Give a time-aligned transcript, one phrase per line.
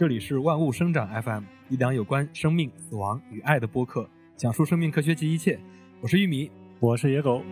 [0.00, 5.60] 这里是万物生长 FM，一档有关生命、死亡与爱的播客，讲述生命科学及一切。
[6.00, 7.42] 我是玉米，我是野狗。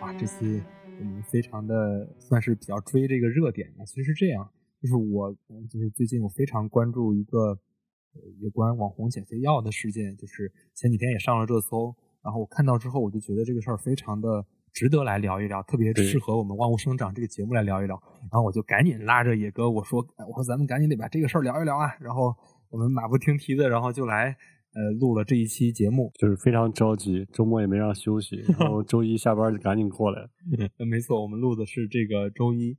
[0.00, 0.62] 啊，这次
[1.00, 3.84] 我们非常的算是比较追这个热点的。
[3.84, 4.48] 其实是这样，
[4.80, 5.34] 就是我
[5.68, 7.58] 就是最近我非常关注一个
[8.14, 11.96] 呃有关网红减肥药的事件，就是前几天也上了热搜。
[12.22, 18.00] 然后我看到之后，我就觉得这个事儿非常的值得来聊一聊，特别适合我们万物生长这个节目来聊一聊。
[18.22, 22.34] 然后我就赶紧拉着野哥我说：“我说咱们赶紧得把这个事儿聊一聊啊！”然后
[22.70, 24.36] 我们马不停蹄的，然后就来
[24.74, 30.28] 呃录了这一期节目，就是非常着急，周末也没让休息，然后周一下班就赶紧过来。
[30.88, 32.74] 没错，我们录的是这个周一，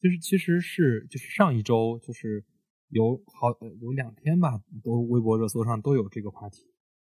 [0.00, 2.44] 就是其实是就是上一周就是
[2.88, 3.48] 有好
[3.80, 6.58] 有两天吧，都微博热搜上都有这个话题，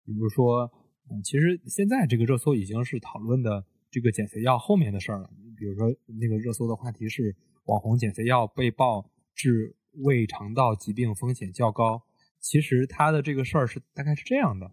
[0.04, 0.70] 比如说。
[1.10, 5.30] 嗯，其实现在这个热搜已经是讨论的这个减肥药后面的事儿了。
[5.56, 12.02] 比如说，那个热搜的话题是网红减肥药被曝致胃肠道疾病风险较高。
[12.40, 14.70] 其实它的这个事儿是大概是这样的，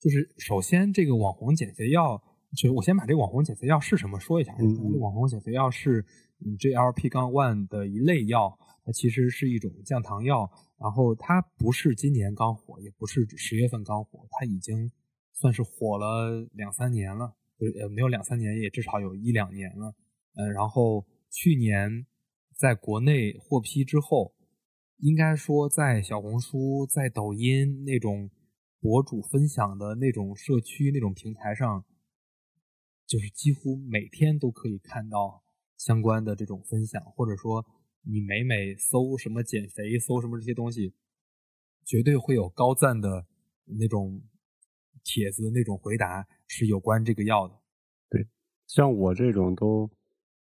[0.00, 2.22] 就是首先这个网红减肥药，
[2.56, 4.54] 就是我先把这个网红减肥药是什么说一下。
[4.58, 6.04] 嗯，网红减肥药是
[6.40, 10.50] GLP- 杠 one 的一类药，它其实是一种降糖药。
[10.78, 14.90] 然后它不是今年刚火，也不是十月份刚火，它已经。
[15.34, 17.34] 算是火了两三年了，
[17.80, 19.94] 呃，没有两三年，也至少有一两年了。
[20.34, 22.06] 嗯，然后去年
[22.56, 24.34] 在国内获批之后，
[24.98, 28.30] 应该说在小红书、在抖音那种
[28.80, 31.84] 博主分享的那种社区那种平台上，
[33.06, 35.42] 就是几乎每天都可以看到
[35.76, 37.64] 相关的这种分享，或者说
[38.02, 40.94] 你每每搜什么减肥、搜什么这些东西，
[41.84, 43.26] 绝对会有高赞的
[43.78, 44.22] 那种。
[45.04, 47.54] 帖子那种回答是有关这个药的，
[48.10, 48.28] 对，
[48.66, 49.88] 像我这种都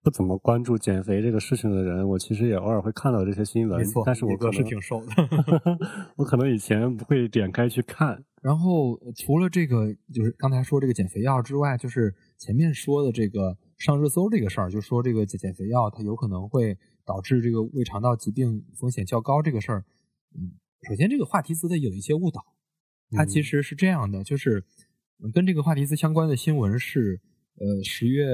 [0.02, 3.78] 不怎么关注减肥这个事情的人，我其实也偶尔会看到这些新闻。
[3.78, 5.12] 没错，但是我哥是挺瘦的，
[6.18, 8.24] 我可能以前不会点开去看。
[8.42, 16.76] 然后除了这个，就是刚才说这个减肥药之外，就是前面说的这个上热搜这个事儿，就说这个减减肥药它有可能会
[17.06, 19.84] 导致这个胃肠道疾病风险较高这个事儿。
[20.34, 20.58] 嗯，
[20.88, 22.44] 首先这个话题词它有一些误导。
[23.10, 24.64] 它其实是这样的，就是
[25.32, 27.20] 跟这个话题词相关的新闻是，
[27.56, 28.26] 呃，十月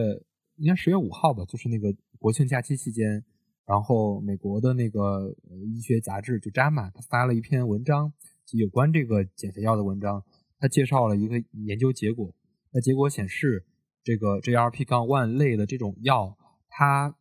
[0.56, 3.24] 应该十月五号吧，就是那个国庆假期期间，
[3.66, 5.34] 然后美国的那个
[5.74, 8.12] 医学杂志就《JAMA》他发了一篇文章，
[8.52, 10.24] 有关这个减肥药的文章，
[10.58, 12.34] 他介绍了一个研究结果，
[12.72, 13.64] 那结果显示，
[14.02, 16.36] 这个 GLP- 杠 one 类的这种药，
[16.68, 17.14] 它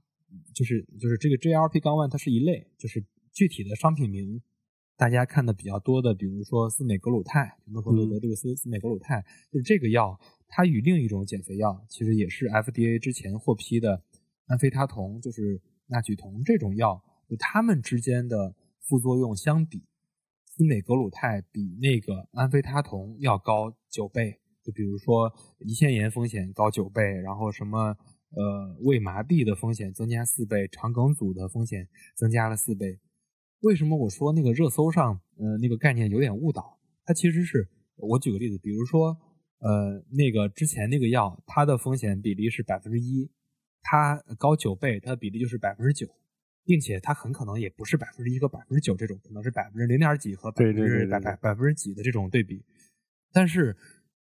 [0.56, 4.41] 就是就是这个 GLP- 杠 one 它是一类，就是具体的商品名。
[5.00, 14.04] 大家看的比较多的，比如说司美格鲁肽，诺和罗德这个司司美格鲁肽，就是这个药，它与另一种减肥药，其实也是 FDA 之前获批的
[14.48, 19.86] 安非他酮，就是纳曲酮这种药，就它们之间的副作用相比，
[20.46, 24.42] 司美格鲁肽比那个安非他酮要高九倍。
[24.62, 27.96] 就比如说胰腺炎风险高九倍，然后什么
[28.36, 33.00] 呃胃麻痹的风险增加四倍，肠梗阻的风险增加了四倍。
[33.62, 36.80] 为什么我说那个热搜上，呃，那个概念有点误导？
[37.03, 39.18] 它其实是，我举个例子，比如说，
[39.59, 43.30] 呃，那个之前那个药，它的风险比例是百分之一，
[43.81, 46.08] 它高九倍，它的比例就是百分之九，
[46.64, 52.64] 并且它很可能也不是百分之一和百分之九这种，可能是百分之零点几和百分之百百百分之几的这种对比。
[53.34, 53.76] 但是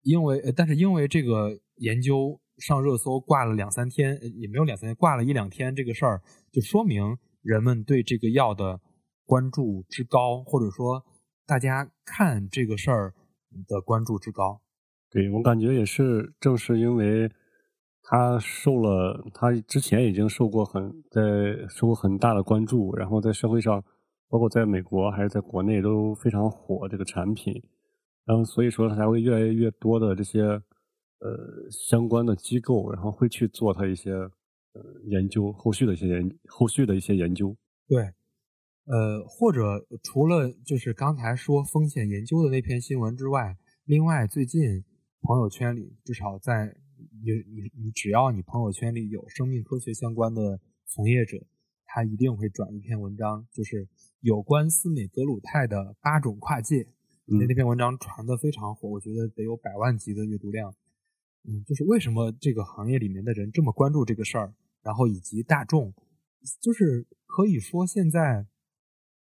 [0.03, 6.22] 因为，但是因为这个研究上热搜挂了两三天，也没有两三天，挂了一两天，这个事儿
[6.53, 8.80] 就说明人们对这个药的。
[9.29, 11.06] 关注之高，或者说
[11.45, 13.13] 大家看这个事儿
[13.67, 14.59] 的关注之高，
[15.12, 17.31] 对我感觉也是，正是因为
[18.01, 21.22] 他受了，他之前已经受过很在
[21.69, 23.84] 受过很大的关注，然后在社会上，
[24.29, 27.53] 包括在美国还是在国内都非常火这个产品，
[28.25, 34.31] 然后所以说他才会越来越多的这些呃相关的机构，然后会去做他一些呃
[35.06, 37.56] 研究，后续的一些研后续的一些研究，
[37.88, 38.12] 对。
[38.89, 43.56] 呃，或者除了就是刚才说风险研究的那篇新闻之外，
[43.86, 44.83] 另外最近
[45.21, 51.38] 朋友圈里，至少在你你你只要你朋友圈里有生命科学相关的从业者，
[51.86, 53.88] 他一定会转一篇文章，就是
[54.21, 56.88] 有关斯美格鲁肽的八种跨界。
[57.25, 60.74] 那那篇文章传的非常火，我觉得得有百万级的阅读量。
[61.44, 65.94] 嗯，就是为什么这个行业里面的人这么关注这个事儿，然后以及大众，
[66.59, 68.47] 就是可以说现在。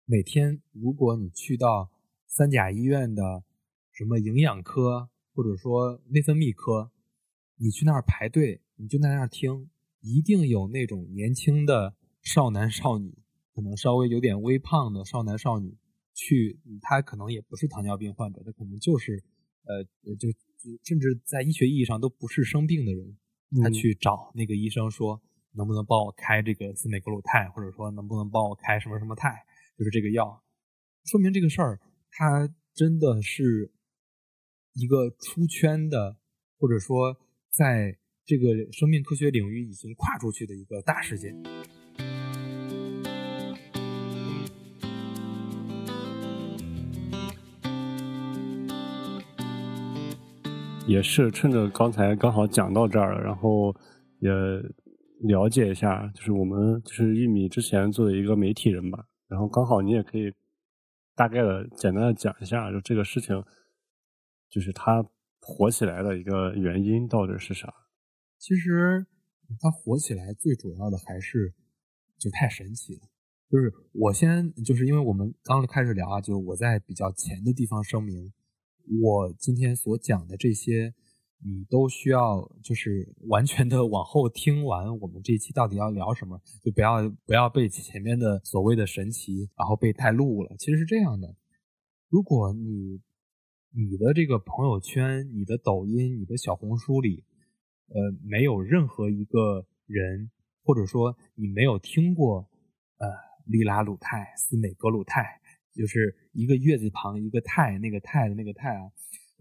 [0.05, 1.91] 每天，如果你去到
[2.27, 3.45] 三甲医院的
[3.93, 6.91] 什么营养科，或者说内分泌科，
[7.57, 9.71] 你去那儿排队，你就在那儿听，
[10.01, 13.17] 一定有那种年轻的少男少女，
[13.55, 15.77] 可能稍微有点微胖的少男少女，
[16.15, 19.23] 去他可能也不是糖尿病患者，他可能就是
[19.65, 19.85] 呃
[20.17, 20.29] 就
[20.85, 23.17] 甚至在医学意义上都不是生病的人，
[23.63, 25.23] 他去找那个医生说
[25.53, 29.45] 能不能帮我开这个司美格鲁肽，或者说能不能帮我开什么什么肽，
[29.82, 30.44] 就是这个药，
[31.06, 31.81] 说明这个事儿
[32.12, 33.73] 它真的是
[34.75, 36.19] 一个出圈的，
[36.56, 37.17] 或者说
[37.50, 37.99] 在。
[38.25, 41.34] 这个生命科学领域已经跨出去的一个大事件，
[50.87, 53.75] 也是趁着刚才刚好讲到这儿了，然后
[54.20, 54.31] 也
[55.23, 60.31] 了解一下，就是我们就是玉米之前作为一个媒体人吧，然后刚好你也可以
[61.14, 63.43] 大概的简单的讲一下，就这个事情，
[64.50, 65.02] 就是它
[65.40, 67.73] 火起来的一个原因到底是啥？
[68.37, 69.06] 其实
[69.58, 71.55] 它火起来最主要的还是
[72.19, 73.00] 就太神奇了。
[73.49, 78.34] 就是我先就是因为我们刚刚开始聊啊，就我在比较前的地方声明，
[79.00, 80.93] 我今天所讲的这些，
[81.44, 90.55] 你都需要就是 完全的往后听完我们这一期到底要聊什么，就不要不要被前面的所谓的神奇然后被带路了。
[90.59, 91.35] 其实是这样的，
[92.09, 93.00] 如果你
[93.75, 97.25] 你的这个朋友圈、你的抖音、你的小红书里。
[97.94, 100.31] 呃，没有任何一个人，
[100.65, 102.49] 或者说你没有听过，
[102.97, 103.06] 呃，
[103.44, 105.23] 利拉鲁肽、司美格鲁肽，
[105.75, 108.89] 就是一个月字旁一个肽，那个肽的那个肽啊，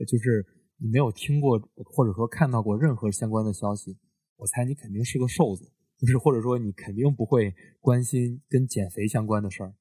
[0.05, 0.45] 就是
[0.81, 3.97] 你没有听过或者说看到过任何相关的消息，
[4.37, 9.75] 我猜你肯定是个瘦子，就是或者说你肯定不会关心跟减肥相关的事儿。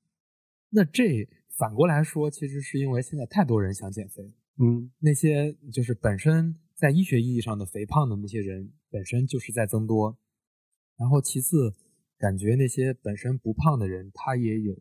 [0.68, 1.26] 那这
[1.58, 6.56] 反过来说，其实是因为现在太多人想减肥，嗯，那些就是本身。
[6.80, 10.16] 在医学意义上的肥胖的那些人本身就是在增多，
[10.96, 11.74] 然后其次，
[12.16, 14.74] 感觉那些本身不胖的人他也有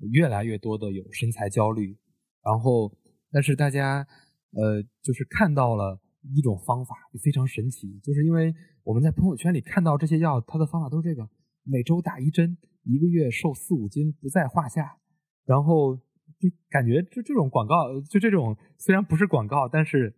[0.00, 1.96] 越来越多的有身材焦虑，
[2.42, 2.94] 然后
[3.32, 4.06] 但是大家
[4.52, 6.00] 呃就是看到了
[6.34, 8.54] 一种方法非常神奇，就是因为
[8.84, 11.28] 我们在朋友圈里看到这些药，它的方法都是这个
[11.64, 14.98] 每周打一针，一个月瘦四五斤不在话下，
[15.44, 20.14] 然后就感觉就这种广告就这种虽然不是广告，但是。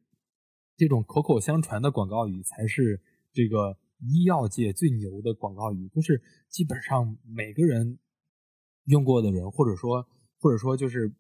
[0.74, 3.00] 这种口口相传的广告语才是
[3.30, 7.98] 这个医药界最牛的广告语，就是基本上每个人
[8.86, 10.04] 用过的人，或者说
[10.40, 11.14] 或者说就是，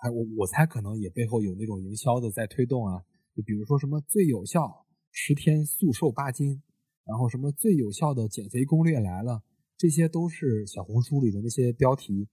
[0.00, 3.04] 还我我猜可能也背后有那种营销的在推动啊，
[3.36, 6.62] 就比如说什么最有效十天速瘦八斤，
[7.04, 9.42] 然后什么最有效的减肥攻略来了，
[9.76, 12.28] 这些都是小红书里的那些标题。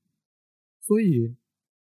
[0.79, 1.35] 所以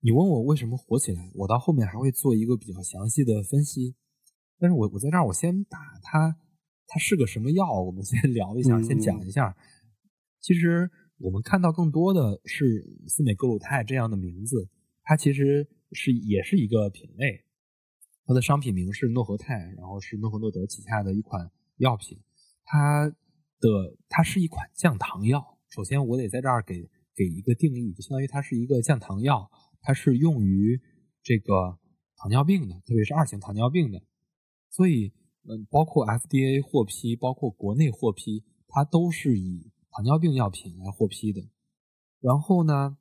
[0.01, 3.95] 你问我为什么火起来，我到后面还会做一个比较详细的分析。
[4.59, 6.37] 但是我我在这儿，我先把它
[6.89, 9.57] 它是个什么药，我们先 聊一下，先讲一下。
[10.41, 12.65] 其实我们看到更多的是
[13.07, 14.69] 司美格鲁肽这样的名字，
[15.09, 17.43] 它其实是也是一个品类，
[18.27, 22.21] 它的商品名是诺和泰，然后是诺和诺德旗下的一款药品。
[22.63, 23.09] 它
[23.59, 25.59] 的它是一款降糖药。
[25.71, 29.51] 首先我得在这儿给给一个定义，就相当于它是一个降糖药，
[29.81, 30.79] 它是用于
[31.23, 31.79] 这个
[32.19, 34.03] 糖尿病的，特别是二型糖尿病的。
[34.69, 35.15] 所以，
[35.49, 41.49] 嗯，包括 FDA 获批，包括国内获批，它都是以糖尿病药品来获批的。
[42.21, 42.99] 然后呢，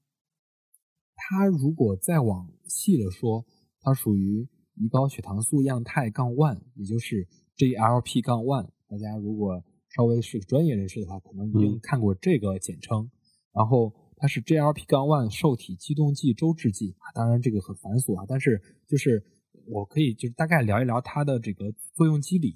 [1.18, 3.46] 它如果再往细了说，
[3.82, 4.48] 它属于
[4.78, 8.70] 胰高血糖素样态杠 one，也就是 GLP 杠 one。
[8.88, 13.12] 大家如果稍微是专业人士的话，可能已经看过这个简称。
[13.52, 19.26] 然后它是 GLP 杠 one 受体激动剂周制剂啊，当然这个很繁琐啊，但是就是。
[19.70, 22.56] 我可以就是大概聊一聊它的这个作用机理。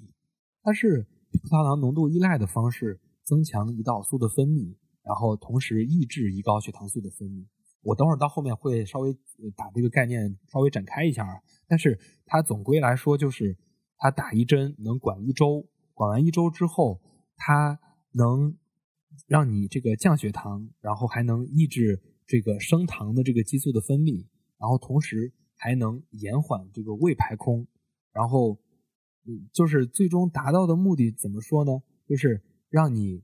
[0.62, 7.44] 它是葡萄糖浓度依赖的方式增强胰岛素的分泌，然后同时抑制胰高血糖素的分泌。
[7.82, 9.12] 我等会儿到后面会稍微
[9.56, 11.40] 把这个概念稍微展开一下啊。
[11.68, 13.56] 但是它总归来说就是
[13.98, 17.00] 它打一针能管一周，管完一周之后，
[17.36, 17.78] 它
[18.12, 18.56] 能
[19.26, 24.26] 让你这个降血糖，然后还能抑制这个升糖的这个激素的分泌，
[24.58, 25.32] 然后同时。
[25.54, 27.68] 还能延缓这个胃排空，
[28.12, 28.58] 然后，
[29.24, 31.70] 嗯，就是最终达到的目的怎么说呢？
[32.08, 33.22] 就是让你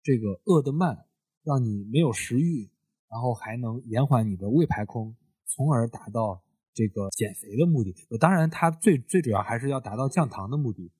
[0.00, 1.06] 这个饿得慢，
[1.42, 2.70] 让你没有食欲，
[3.14, 5.14] 然后还能延缓你的胃排空，
[5.46, 6.42] 从而达到
[6.74, 7.94] 这个减肥的目的。
[8.18, 10.90] 当然，它最最主要还是要达到降糖的目的，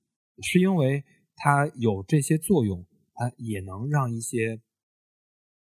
[0.41, 1.03] 是因为
[1.35, 4.61] 它有这些作用，它也能让一些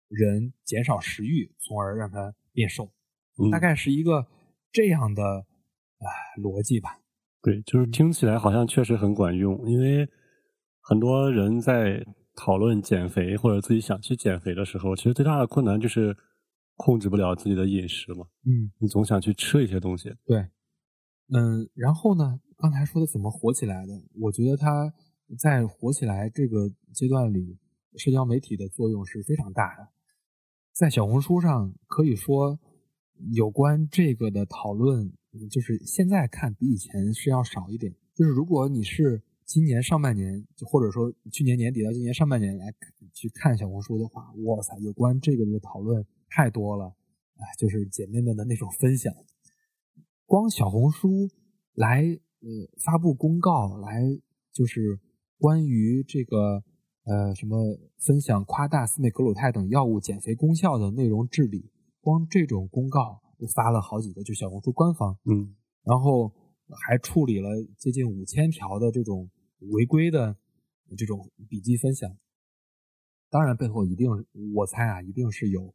[0.09, 2.93] 人减少食欲，从而让他变瘦。
[3.51, 4.29] 大概是一个。
[4.73, 6.07] 这样的啊
[6.43, 7.01] 逻辑吧，
[7.41, 10.07] 对，就是听起来好像确实很管用，因为
[10.83, 16.15] 很多人在讨论减肥或者自己想去减肥的时候，其实最大的困难就是
[16.77, 18.27] 控制不了自己的饮食嘛。
[18.45, 20.15] 嗯，你总想去吃一些东西。
[20.25, 20.39] 对，
[21.29, 23.93] 嗯，然后呢，刚才说的怎么火起来的？
[24.21, 24.93] 我觉得它
[25.39, 27.59] 在火起来这个阶段里，
[27.97, 29.89] 社交媒体的作用是非常大的。
[30.73, 32.59] 在小红书上，可以说
[33.33, 35.13] 有关这个的讨论，
[35.51, 37.95] 就是现在看比以前是要少一点。
[38.15, 42.73] 就是如果你是今年上半年，就或者说去年年底到今年上半年来
[43.13, 46.05] 去看小红书的话，哇塞，有关这个的讨论
[46.37, 46.95] 太多了，
[47.37, 49.11] 哎，就是姐妹们的那种分享。
[50.27, 51.31] 光小红书
[51.73, 52.49] 来呃
[52.85, 54.03] 发布公告，来
[54.53, 55.01] 就是
[55.39, 56.63] 关于这个
[57.05, 57.57] 呃什么
[57.97, 61.71] 分享夸大司美格鲁肽等药物减肥功效的内容治理，
[62.03, 66.31] 光这种公告就发了好几个，就小红书官方，嗯，然后
[66.87, 70.37] 还处理了接近五千条的这种违规的
[70.99, 72.15] 这种笔记分享。
[73.31, 74.11] 当然，背后一定
[74.55, 75.75] 我猜啊，一定是有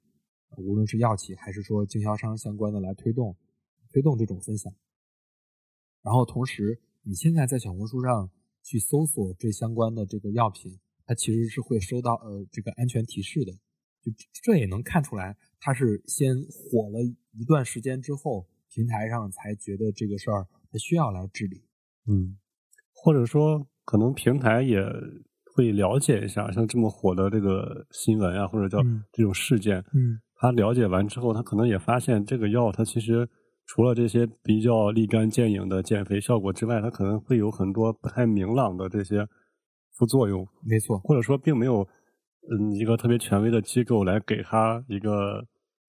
[0.58, 3.36] 无论是药企还是说经销商相关的来推动。
[3.93, 4.74] 推动这种分享，
[6.01, 8.31] 然后同时，你现在在小红书上
[8.63, 13.51] 去搜索这相关的这个药品，它其实是会收到呃这个安全提示的，
[14.01, 14.10] 就
[14.41, 17.03] 这也能看出来，它是先火了
[17.34, 21.62] 一段时间之后，平台上才觉得这个事儿它需要来治理，
[22.08, 22.38] 嗯，
[22.93, 24.81] 或者说可能平台也
[25.53, 28.81] 会了解一下，像这么火的这个新闻啊，或者叫
[29.12, 33.29] 这种事件，嗯，他了解完之后，他可能也发现这个药它其实。
[33.67, 39.25] 除了这些比较立竿见影的减肥效果之外，它可能会有很多不太明朗的这些
[39.93, 40.45] 副作用。
[40.63, 41.88] 没错，或者说并没有
[42.50, 45.45] 嗯一个特别权威的机构来给他一个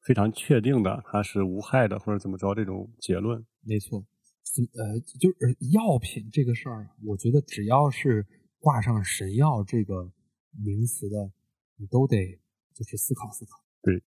[0.07, 3.45] 非常确定的它是无害的或者怎么着这种结论。
[3.67, 8.25] 没错，呃，就是药品这个事儿，我觉得只要是
[8.61, 10.13] 挂上神药这个
[10.63, 11.33] 名词的，
[11.79, 12.39] 你都得
[12.75, 13.59] 就是思考思考。
[13.83, 14.01] 对。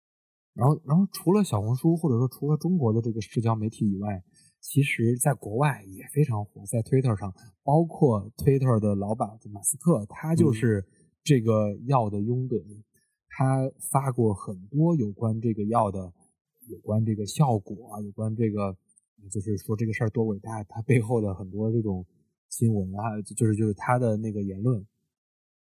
[0.55, 4.23] 然后，然后除了小红书，或者说除了中国的这个社交媒体以外，
[4.61, 10.87] 其实在国外也非常火，在 Twitter 上，包括 Twitter 的老板马斯克，他就是
[11.25, 12.63] 这个药的拥趸，
[13.29, 16.13] 他发过很多有关这个药的、
[16.69, 18.77] 有关这个效果啊、有关这个，
[19.31, 22.05] 就是说这个事儿多伟大，他背后的很多这种
[22.51, 24.87] 新闻啊，就是就是他的那个言论，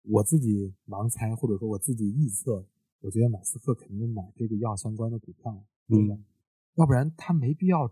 [0.04, 2.66] 我自己盲猜，或者说我自己臆测。
[3.02, 6.16] 我觉得马斯克肯定买这个药相关的股票，对吧？
[6.76, 7.90] 要不然他没必要。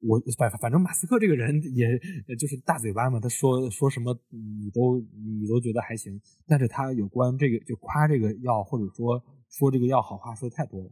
[0.00, 1.98] 我反反正马斯克这个人也
[2.36, 6.20] 就是大嘴巴嘛，他说说什么你都你都觉得还行。
[6.46, 10.90] 但是他有关这个就夸这个药，或者说说这个药好话说的太多了。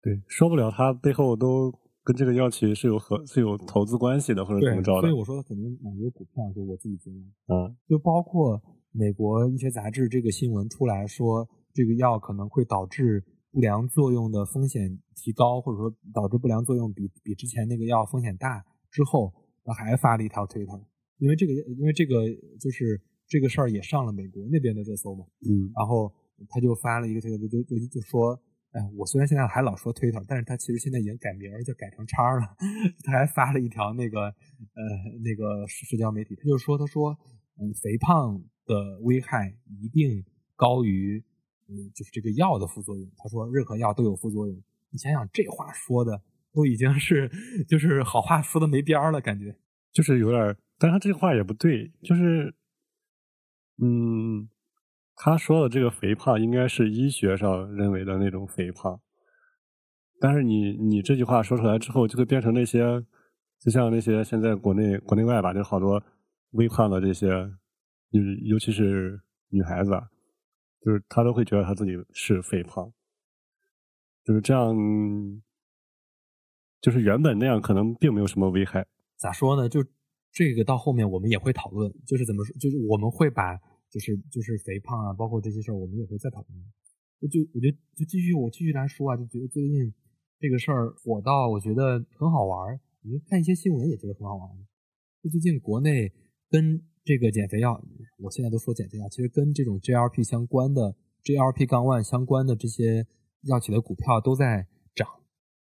[0.00, 1.70] 对，说不了他背后都
[2.02, 5.00] 跟这个药企是有合是有投资关系的，或者怎么着的。
[5.02, 8.58] 所以我说他肯定买这个股票，就我自己觉得，嗯，就包括
[8.90, 11.46] 美国医学杂志这个新闻出来说。
[11.72, 18.64] 这个药可能会导致不良作用的风险提高，或者说导致不良作用比比之前那个药风险大。
[18.90, 19.32] 之后
[19.64, 20.72] 他还发了一条推特，
[21.18, 22.28] 因为这个因为这个
[22.60, 25.24] 就是这个事儿也上了美国那边的热搜嘛。
[25.48, 26.12] 嗯，然后
[26.48, 28.40] 他就发了一个推特，就就就说，
[28.72, 32.56] 哎，我虽然现在还老说推特，但是他其实现在已经改名儿，就改成叉了。
[33.04, 34.82] 他还发了一条那个呃
[35.22, 37.16] 那个社交媒体，他就说，他说，
[37.60, 40.24] 嗯，肥胖的危害一定
[40.56, 41.22] 高于。
[41.70, 43.08] 嗯，就是这个药的副作用。
[43.16, 44.56] 他说，任何药都有副作用。
[44.90, 46.20] 你想想，这话说的
[46.52, 47.30] 都已经是，
[47.68, 49.56] 就是好话说的没边儿了，感觉
[49.92, 50.56] 就是有点。
[50.78, 52.52] 但他这话也不对，就是，
[53.80, 54.48] 嗯，
[55.14, 59.00] 他说的这个肥胖应该是医学上认为的那种肥胖。
[60.18, 62.80] 但是你你这句话说出来之后，就会变成那些，
[63.60, 66.02] 就像那些现在国内国内外吧，就好多
[66.50, 67.28] 微胖的这些，
[68.10, 69.92] 就是尤其是女孩子。
[70.80, 72.90] 就是他都会觉得他自己是肥胖，
[74.24, 74.74] 就是这样，
[76.80, 78.86] 就是原本那样可能并没有什么危害。
[79.18, 79.68] 咋说呢？
[79.68, 79.84] 就
[80.32, 83.54] 这个到后面我们也会讨论，就是怎么说，就是我们会把
[83.90, 87.30] 就是就是肥胖啊，包括这些事儿，我们也会再讨论。
[87.30, 89.92] 就我觉得就继续我继续来说啊，就觉得最近
[90.38, 94.56] 这个事儿火到我觉得很好玩儿，你看一些新闻也觉得很好玩儿。
[95.22, 96.10] 就最近国内
[96.48, 96.82] 跟。
[97.02, 97.82] 这个减肥药，
[98.18, 103.06] 我现在都说减肥药，其实跟这种 GLP 相关的 GLP 杠 one 相关的这些
[103.42, 105.08] 药企的股票都在涨，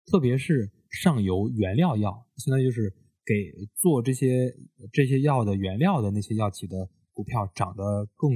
[0.06, 3.34] 特别是上游原料药，相当于就是给
[3.74, 4.54] 做这些
[4.92, 8.30] 这些药的原料的那些药企的股票涨得更，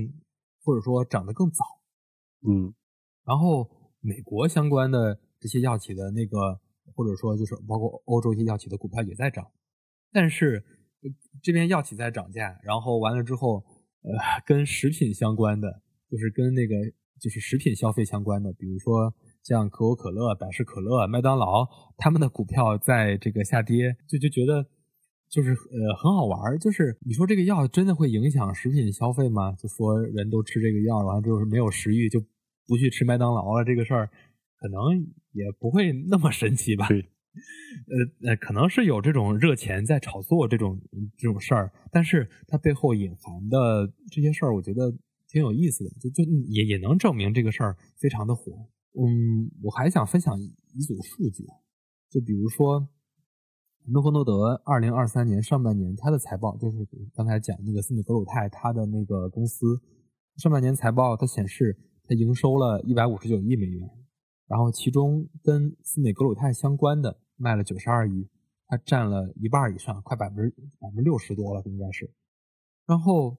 [0.65, 1.65] 或者说涨得更早。
[2.43, 2.75] 嗯，
[3.25, 3.71] 然后
[4.01, 6.61] 美国相关的这些药企的那个，
[6.97, 9.47] 或者说就是包括欧洲一些药企的股票也在涨，
[10.13, 10.65] 但是。
[11.43, 13.65] 这边药企在涨价，然后完了之后，
[14.03, 14.11] 呃，
[14.45, 16.75] 跟食品相关的就是跟那个
[17.21, 21.67] 就是食品消费相关的，比如说像可口可乐、百事可乐、麦当劳，
[21.97, 24.67] 他们的股票在这个下跌，就就觉得
[25.29, 26.59] 就是呃很好玩儿。
[26.59, 29.53] 就是你说这个药真的会影响食品消费吗？
[29.53, 32.21] 就说人都吃这个药，完了之后没有食欲，就
[32.67, 34.11] 不去吃麦当劳了，这个事儿
[34.59, 35.01] 可能
[35.33, 36.87] 也不会那么神奇吧？
[37.33, 40.81] 呃呃，可能是有这种热钱在炒作这种
[41.17, 44.91] 这种事儿，但是它背后隐含的这些事儿，我觉得
[45.29, 48.53] 挺有意思的，就就也也能证明这个事儿非常的火。
[48.99, 51.45] 嗯，我还想分享一组数据，
[52.11, 52.89] 就比如说
[53.87, 56.79] 诺和诺德二零二三年上半年它的财报，就是
[57.15, 59.81] 刚才讲那个斯美格鲁肽它的那个公司
[60.37, 63.89] 上半年财报，它显示它营收了一百五十九亿美元。
[64.51, 68.29] 然后其中跟斯美格鲁肽相关的卖了九十二亿，
[68.67, 72.11] 它占了一半以上，快百分之百分之六十多了，应该是。
[72.85, 73.39] 然后，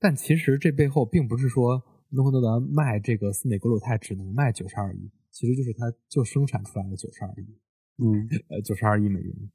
[0.00, 7.58] 但其实这背后并不是说诺和诺德卖这个斯美格鲁肽只能卖九十二亿，其实就是它就生产出来了九十二亿，
[7.98, 9.50] 嗯，呃，九十二亿美元。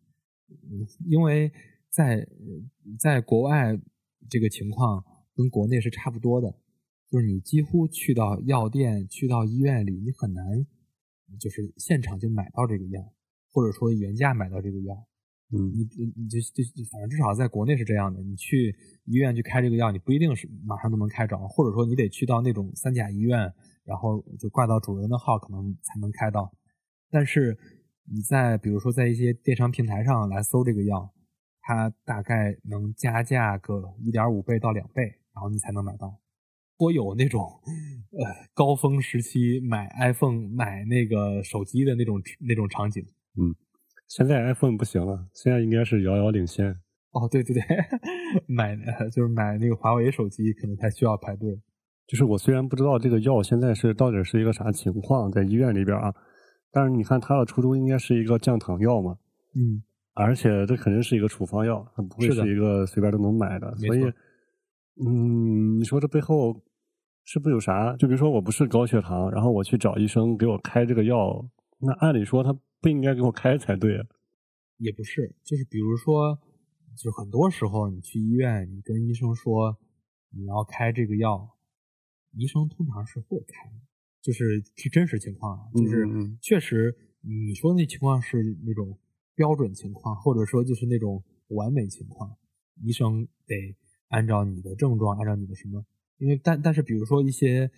[0.50, 1.52] 嗯，因为
[1.90, 2.28] 在
[3.00, 3.76] 在国外
[4.30, 5.04] 这个情况
[5.36, 6.54] 跟国内是差不多的。
[7.10, 10.46] 就是你几乎去到药店、去到医院里，你很难
[11.40, 13.02] 就是现场就买到这个药，
[13.52, 14.96] 或者说原价买到这个药。
[15.52, 18.76] 嗯，你你你就就反正至少在国内是这样的，你去
[19.06, 23.52] 医院去开这个药，你不一定是马上都能开着，或者说你得去到那种三甲医院，
[23.84, 26.54] 然后就挂到主任的号，可能才能开到。
[27.10, 27.58] 但是
[28.06, 31.12] 你在比如说在一些电商平台上来搜这个药，
[31.62, 35.02] 它大概能加价个一点五倍到两倍，
[35.34, 36.20] 然后你才能买到。
[36.80, 37.42] 我有那种，
[38.12, 43.04] 呃，高峰时期买 iPhone、买那个手机的那种那种场景。
[43.38, 43.54] 嗯，
[44.08, 46.72] 现在 iPhone 不行了，现在应该是遥遥领先。
[47.12, 47.62] 哦，对对对，
[48.48, 48.78] 买
[49.12, 51.60] 就是买那个华为手机，可能才需要排队。
[52.08, 56.16] 就是我虽然不知道这个药现在是到底是一个啥情况，在医院里边啊，
[56.72, 59.18] 但是你看它的初衷应该是一个降糖药嘛。
[59.54, 59.84] 嗯。
[60.14, 63.76] 而且这肯定是一个处方药，它不会是一个随便都能买的。
[63.76, 64.04] 所以，
[65.06, 66.56] 嗯，你说这背后。
[67.32, 67.96] 是不是有啥？
[67.96, 74.04] 就比如说我不是高血糖，然后我去找医生给我开这个药，那按理说他不应该给我开才对啊。
[74.78, 76.40] 也不是，就是比如说，
[76.98, 79.78] 就很多时候你去医院，你跟医生说
[80.32, 81.56] 你要开这个药，
[82.32, 83.72] 医生通常是会开，
[84.24, 86.08] 就是是真实情况，就是
[86.42, 88.98] 确实你说那情况是那种
[89.36, 92.38] 标准情况，或者说就是那种完美情况，
[92.82, 95.86] 医生得按照你的症状，按照你的什么。
[96.20, 97.72] 因为但但是，比如说一些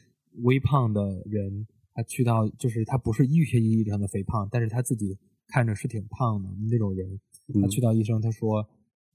[0.44, 5.16] 微胖的人，他去到就是他不是医学意义上的肥胖，但是他自己
[5.48, 7.20] 看着是挺胖的那种人，
[7.62, 8.68] 他去到医生，他说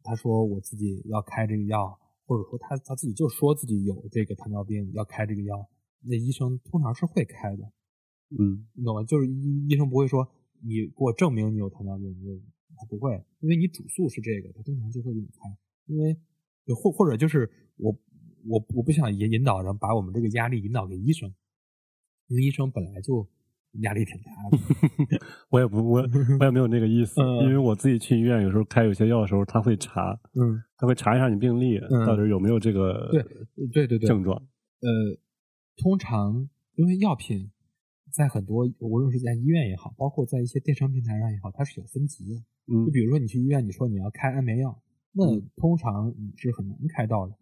[0.05, 5.69] 他说我自己要开这个药，或者说他他自己就说自己有这个糖尿病要开这个药，
[6.03, 7.65] 那医生通常是会开的，
[8.39, 9.03] 嗯，你懂吗？
[9.03, 10.29] 就是医医生不会说
[10.63, 12.15] 你给我证明你有糖尿病，
[12.77, 16.17] 他不会，因为你主诉是这个，他通常就会给你开，因为
[16.77, 17.99] 或或者就是我。
[18.49, 21.33] 我我不想引引导着把我们这个压力引导给医生，
[22.29, 23.27] 因为医生本来就
[23.83, 25.27] 压力挺大的。
[25.51, 26.01] 我也不我
[26.41, 33.23] 我也没有那个意思，因为我自己去医院有时候开有些药的时候，他会查，嗯，他会查一下你病历到底有没有这个对
[33.73, 34.37] 对对对症状。
[34.81, 34.89] 呃，
[35.77, 37.51] 通常因为药品
[38.13, 42.41] 在很多无论是在医院也好，包括在一些电商平台上也好，它是有分级的。
[42.69, 44.83] 嗯，就比如说你去医院，你说你要开安眠药，
[45.13, 45.25] 那
[45.57, 47.35] 通常你是很难开到的。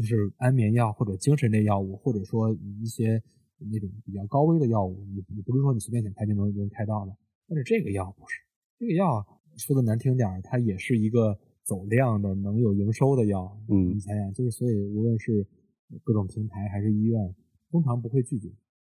[0.00, 3.22] 就是安眠药或者精神类药物，或者说一些
[3.58, 7.12] 那种比较高危的药物，你你不是说你随便想开就能能开到的。
[7.46, 8.40] 但是这个药不是，
[8.78, 9.22] 这个药
[9.58, 13.54] 说的难听点它也是一个走量的、能有营收的药。
[13.68, 15.46] 嗯，你想想，就是所以无论是
[16.02, 17.34] 各种平台还是医院，
[17.70, 18.48] 通常不会拒绝。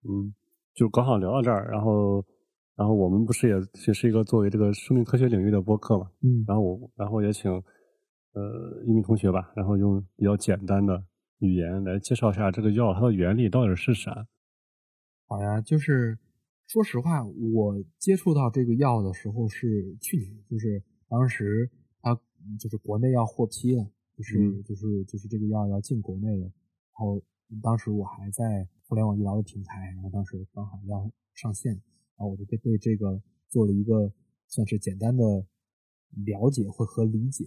[0.07, 0.33] 嗯，
[0.73, 2.23] 就刚好聊到这儿，然后
[2.77, 3.55] 然后我们不是也
[3.87, 6.09] 也是一个作为这个生命科学领域的播客嘛？
[6.21, 7.61] 嗯，然后我然后也请。
[8.34, 11.06] 呃，一名同学吧，然后用比较简单的
[11.39, 14.28] 语言来介绍一下这个药它的原理到底是啥。
[15.28, 16.17] 好呀，就是
[16.67, 21.69] 说实话，我接触到这个药的时候是去年，就是当时
[22.02, 22.19] 它
[22.60, 26.52] 就是国内要获批了，就是就是就是这个药要进国内了，然
[26.93, 27.22] 后
[27.62, 34.12] 当时我还在互联网医疗的平台，然后当时刚好要上线，然后我就对对这个做了一个
[34.48, 35.24] 算是简单的
[36.26, 37.46] 了解或和理解。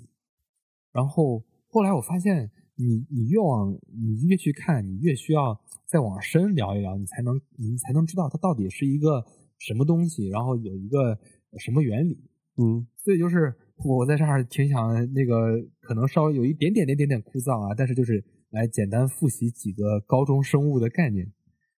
[0.97, 9.23] 然后后来我发现，你你越往你越去看，你越需要再往深聊一聊，你才能你才能知道它到底是一个
[9.59, 11.19] 什么东西，然后有一个
[11.59, 12.17] 什么原理。
[12.57, 13.55] 嗯，所以就是
[13.85, 21.31] 我在这儿挺想那个，可能稍微有一点点点点点枯燥啊，但是就是来简单复习几个高中生物的概念。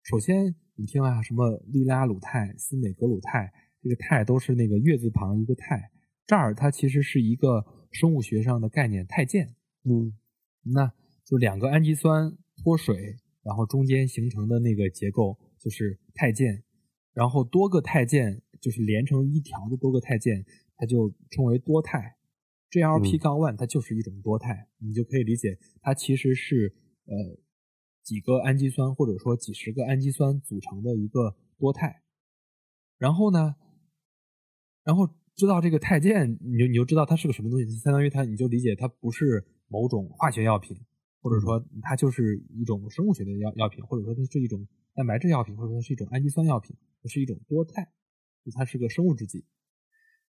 [0.03, 3.51] 首先，你听啊，什么利拉鲁肽、斯美格鲁肽，
[3.81, 5.91] 这个肽都是那个月字旁一个肽，
[6.27, 7.65] 这儿它其实是一个
[7.99, 9.55] 生物学上的概念，肽键。
[9.85, 10.13] 嗯，
[10.63, 10.93] 那
[11.25, 16.63] 就两个氨基酸脱水，然后中间形成的那个结构就是肽键，
[17.15, 20.45] 然后多个肽键就是连成一条的多个肽键，
[20.77, 22.17] 它就称为多肽。
[22.71, 26.75] GLP 杠 one 它就是一种多肽，你就可以理解它其实是
[27.07, 27.15] 呃
[28.03, 32.03] 几个氨基酸或者说几十个氨基酸组成的一个多肽。
[32.99, 33.57] 然后呢，
[34.83, 40.77] 然后知道这个肽键，你就你就知道它是个什么东西，相当于它你就理解它不是某种化学药品，
[41.21, 47.87] 或者说它就是一种生物学的药药品，或者说它是一种蛋白质药品，或者说它是一种氨基酸药品，是一种多肽，
[48.55, 49.45] 它是个生物制剂。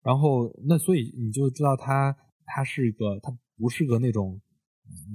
[0.04, 2.18] 然后那所以你就知道它。
[2.48, 4.39] 它是个，它不是个那种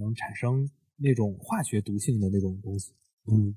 [0.01, 2.93] 能产生那种化学毒性的那种东西。
[3.31, 3.55] 嗯，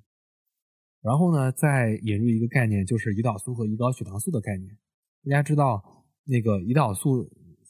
[1.02, 4.78] 然后呢，再引入一个概念，就是胰岛素和胰高血糖素的概念。
[5.26, 7.24] 大家知道，那个胰岛素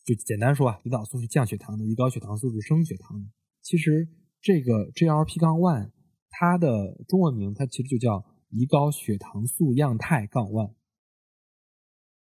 [0.05, 3.29] 就简单说啊，胰岛素是降血糖的，胰高血糖素是升血糖的。
[3.61, 4.07] 其实
[4.41, 5.91] 这个 GLP 杠 one
[6.29, 10.73] 它的中文名，它其实就叫胰高血糖素样态杠 one。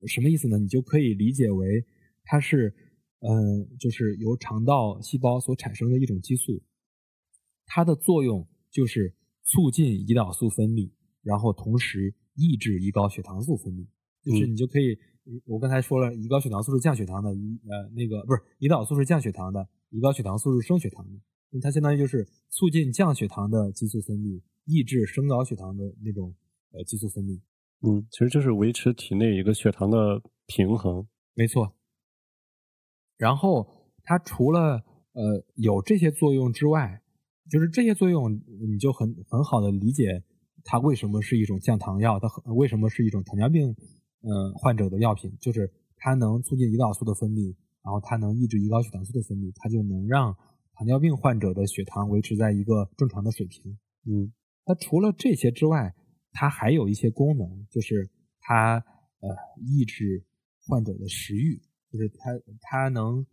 [0.08, 0.58] 什么意思呢？
[0.58, 1.86] 你就可以理解为
[2.24, 2.76] 它是。
[3.28, 6.62] 嗯，就是由肠道细胞所产生的一种激素，
[7.66, 10.92] 它的作用就是促进胰岛素分泌，
[11.24, 13.88] 然后同时抑制胰高血糖素分泌。
[14.22, 14.96] 就是你就可以，
[15.46, 21.60] 我刚才说了，胰高血糖素是降血糖的，胰呃那个不是胰岛素是降血糖的，胰高血糖素是升血糖的。
[21.62, 26.36] 它相当于就是促进降血糖的激素分泌，抑制升高血糖的那种
[26.72, 27.40] 呃激素分泌。
[27.82, 31.08] 嗯，其实就是维持体内一个血糖的平衡。
[31.34, 31.76] 没错。
[33.18, 33.68] 然后
[34.04, 34.84] 它除了
[35.14, 37.02] 呃有这些作用之外，
[37.50, 40.24] 就是这些作用你就很很好的理解
[40.64, 43.76] 它为什么是一种降糖药，它为什么是一种糖尿病
[44.26, 50.36] 呃患者的药品，就是它能促进胰岛素的分泌，然后它能抑制胰高血糖素的分泌，它就能让
[50.74, 53.78] 糖尿病患者的血糖维持在一个正常的水平。
[54.04, 54.34] 嗯，
[54.66, 55.96] 那除了这些之外，
[56.34, 58.10] 它还有一些功能，就是
[58.42, 58.84] 它
[59.22, 59.30] 呃
[59.62, 60.26] 抑制
[60.68, 61.62] 患者的食欲。
[61.92, 63.26] 就是它，它能，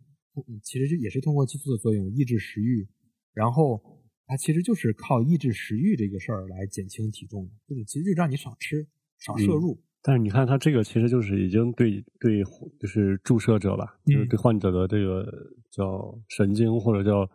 [0.63, 2.87] 其实也是通过激素的作用抑制食欲，
[3.33, 3.83] 然后
[4.25, 8.87] 它其实就是靠抑制食欲这个事儿来减轻体重，就是其实就让你少吃、
[9.19, 9.83] 少摄入。
[10.05, 12.43] 但是你看它这个其实就是已经对对，
[12.77, 15.25] 就是注射者吧，就是对患者的这个
[15.71, 17.27] 叫神经或者叫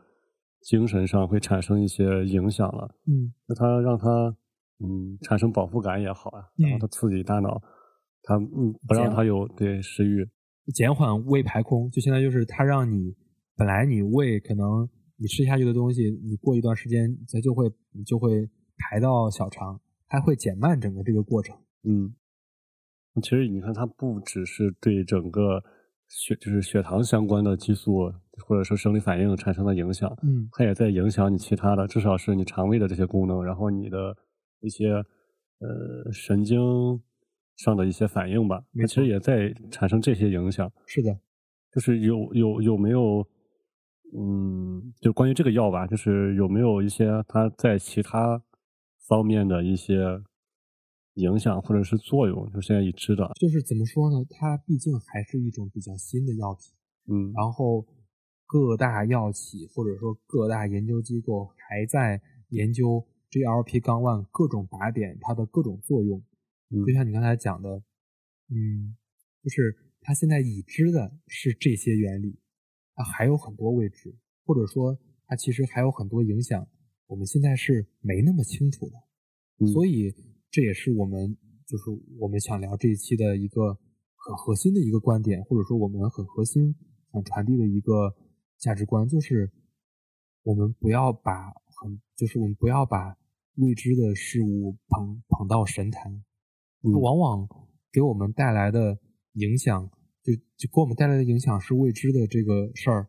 [0.60, 2.94] 精神上会产生一些影响了。
[3.06, 4.36] 嗯，那它让它
[4.80, 7.58] 嗯产生饱腹感也好啊，然后它刺激大脑，
[8.22, 10.28] 它嗯不让它有对食欲。
[10.74, 13.16] 减缓胃排空，就现在就是它让你
[13.56, 17.64] 本来你胃可能你吃下去的东西，你过一段时间它就会
[18.04, 21.56] 就会排到小肠，它会减慢整个这个过程。
[21.84, 22.12] 嗯，
[23.22, 25.62] 其实你看它不只是对整个
[26.08, 28.12] 血就是血糖相关的激素
[28.46, 34.16] 或者说生理反应产生的影响，嗯，它也在影响你其他的，至少是你肠胃的这些功能，然后你的
[34.60, 37.00] 一些呃神经。
[37.64, 40.70] 上的一些反应吧，它其实也在产生这些影响。
[40.86, 41.18] 是的，
[41.72, 43.26] 就是有有有没有，
[44.16, 48.40] 嗯，就关于这个药吧，就是有没有一些它在其他
[49.08, 50.22] 方面的一些
[51.18, 53.30] 影响或者是作用，就现在已知的。
[53.34, 54.24] 就是怎么说呢？
[54.30, 56.72] 它毕竟还是一种比较新的药品，
[57.12, 57.86] 嗯，然后
[58.46, 66.22] 各大药企或者说各大研究机构还在研究 GLP 杠 one 各种靶点它的各种作用。
[66.86, 67.82] 就像你刚才讲的，
[68.50, 68.96] 嗯，
[69.42, 72.38] 就是它现在已知的是这些原理，
[72.94, 76.68] 它还有很多未知，或者说它其实还有很多影响，
[77.06, 79.66] 我们现在是没那么清楚的。
[79.72, 80.14] 所以
[80.58, 81.84] 这也是我们就是
[82.18, 83.78] 我们想聊这一期的一个
[84.16, 86.74] 很核心的一个观点，或者说我们很核心
[87.12, 88.12] 想传递的一个
[88.58, 89.52] 价值观，就是
[90.42, 93.16] 我们不要把很，就是我们不要把
[93.54, 96.24] 未知的事物捧捧到神坛。
[96.82, 97.48] 往往
[97.92, 98.98] 给我们带来的
[99.34, 99.88] 影响，
[100.24, 103.08] 就就给我们带来的影响是未知的这个事儿，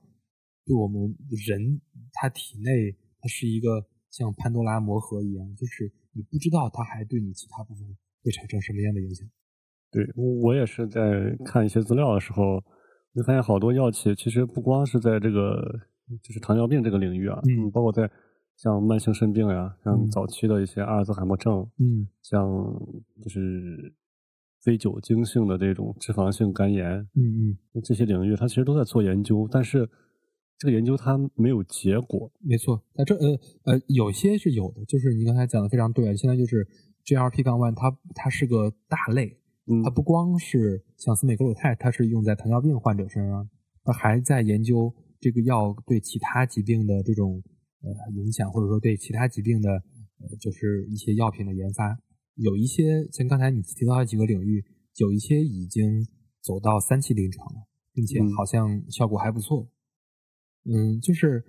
[0.68, 1.82] 对我们人
[2.14, 7.88] 他体内它是一个像潘多拉魔盒一样，就是你不知道它还对你其他部分
[8.24, 9.26] 会产生什么样的影响。
[9.90, 10.06] 对，
[10.44, 12.62] 我也是在看一些资料的时候，
[13.16, 15.80] 就发现好多药企其实不光是在这个
[16.22, 18.10] 就是糖尿病这个领域啊，嗯，包括在。
[18.62, 22.46] 像慢性肾病呀，像早期的一些阿尔兹海默症，嗯，像
[23.24, 23.96] 就是
[24.62, 27.24] 非酒精性的这种脂肪性肝炎，嗯
[27.74, 29.90] 嗯，这些领域它其实都在做研究，但是
[30.60, 32.30] 这个研究它没有结果。
[32.42, 36.14] 没错，在这呃呃有些是有的，就是你刚才讲的非常对啊。
[36.14, 36.68] 现在就是
[37.06, 43.50] GLP 杠 one，它它是个大类，嗯它不光是像司美格鲁肽，它是用在糖尿病患者身上，
[43.86, 47.42] 它还在研究这个药对其他疾病的这种
[47.82, 51.98] 呃影响，或者说对其他疾病的呃就是一些药品的研发。
[52.36, 54.64] 有一些像刚才你提到的几个领域，
[54.98, 56.06] 有一些已经
[56.42, 57.62] 走到三期临床了，
[57.94, 59.62] 并且嗯好像效果还不错。
[59.62, 59.79] 嗯，
[61.02, 61.44] 就是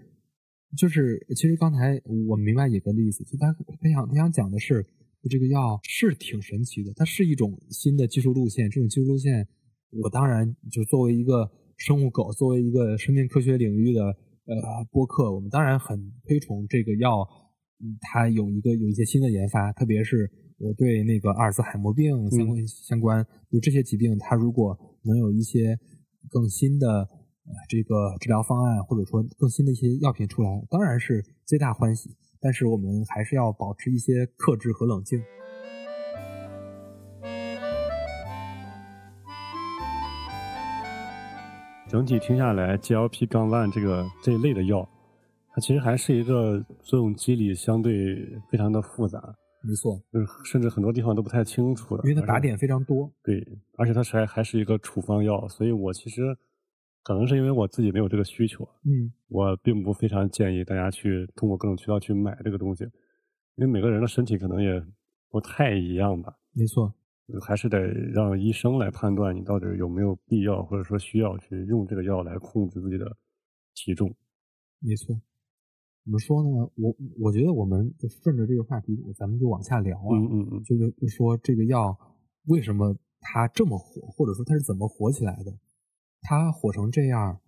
[0.77, 4.87] 就是，其实刚才我明白有个意思，就他他想他想讲的是，
[5.29, 8.71] 这个药是挺神奇的，它是一种新的技术路线。
[8.71, 9.47] 这种技术路线，
[9.91, 17.21] 我当然就作为一个生物狗，作为一个生命科学领域的呃播客，我们当然很推崇这个药，
[17.83, 25.79] 嗯它有一个有一些新的研发，特别是我对那个阿尔茨海默病相关、相关，就这些疾病，它如果能有一些
[26.31, 27.20] 更新的呃
[27.69, 32.11] 这个治疗方案，或者说更新的一些药品出来，当然是皆大欢喜。
[32.41, 35.21] 但是我们还是要保持一些克制和冷静。
[41.87, 44.89] 整体听下来，GLP 杠 one 这个这一类的药，
[45.53, 49.21] 它其实还是一个作用机理相对非常的复杂，
[49.63, 52.09] 没错，就是甚至很多地方都不太清楚的。
[52.09, 53.13] 因为它靶点非常多。
[53.25, 53.45] 对，
[53.77, 56.23] 而且它是还还是一个处方药，所以我其实
[57.03, 62.85] 可能是因为我自己没有这个需求，嗯，我并不非常建议大家去通过各种渠道去买这个东西，
[63.57, 64.85] 因为每个人的身体可能也
[65.31, 66.93] 不太一样吧，没错，
[67.41, 73.17] 还是得让医生来判断你到底有没有必要或者说需要去用这个药来控制自己的
[73.75, 74.15] 体重。
[74.81, 75.21] 没错。
[76.03, 76.49] 怎么说呢？
[76.77, 80.17] 我我觉得我们就顺着这个话题，咱们就往下聊啊。
[80.17, 81.97] 嗯嗯嗯就是就说这个药
[82.47, 85.53] 为什么它这么火，或者说它是怎么火起来的？
[86.23, 87.41] 它火成这样，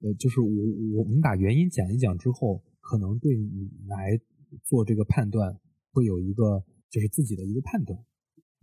[0.00, 4.18] 呃，就是我我我们把原因讲一讲之后，可能对你来
[4.64, 5.58] 做这个判断
[5.92, 7.98] 会有一个就是自己的一个判断。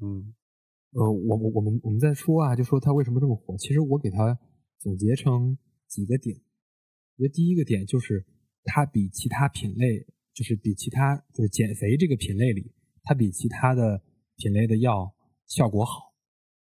[0.02, 0.34] 嗯
[0.92, 3.58] 呃，我我我们我们在说啊，就说它为什么这么火？
[3.58, 4.40] 其实我给它
[4.80, 6.38] 总结成几个点。
[7.18, 8.26] 我觉得第一个点就是
[8.64, 12.72] 它比其他品类，就是比其他就是减肥这个品类里，
[13.04, 14.02] 它比其他的
[14.38, 15.14] 品类的药
[15.48, 16.14] 效果好，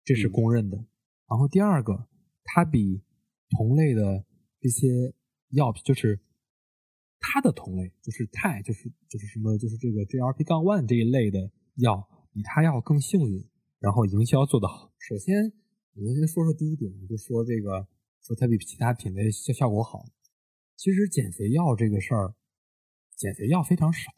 [0.04, 0.78] 这是嗯公认的。
[1.28, 2.08] 然后第二个，
[2.46, 3.02] 它比
[3.58, 4.26] 同类的
[4.62, 5.14] 这些
[5.50, 6.20] 药品，就是
[7.20, 13.46] 它的同类，就是肽，就是就是什么，就是这个 GLP 杠 one 这一类的药，比它要更幸运，
[13.80, 14.94] 然后营销做得好。
[15.00, 15.52] 首先，
[15.94, 17.88] 我们先说说第一点，就说这个
[18.24, 20.06] 说它比其他品类效效果好。
[20.78, 22.36] 其实减肥药这个事儿，
[23.16, 24.12] 减肥药非常少。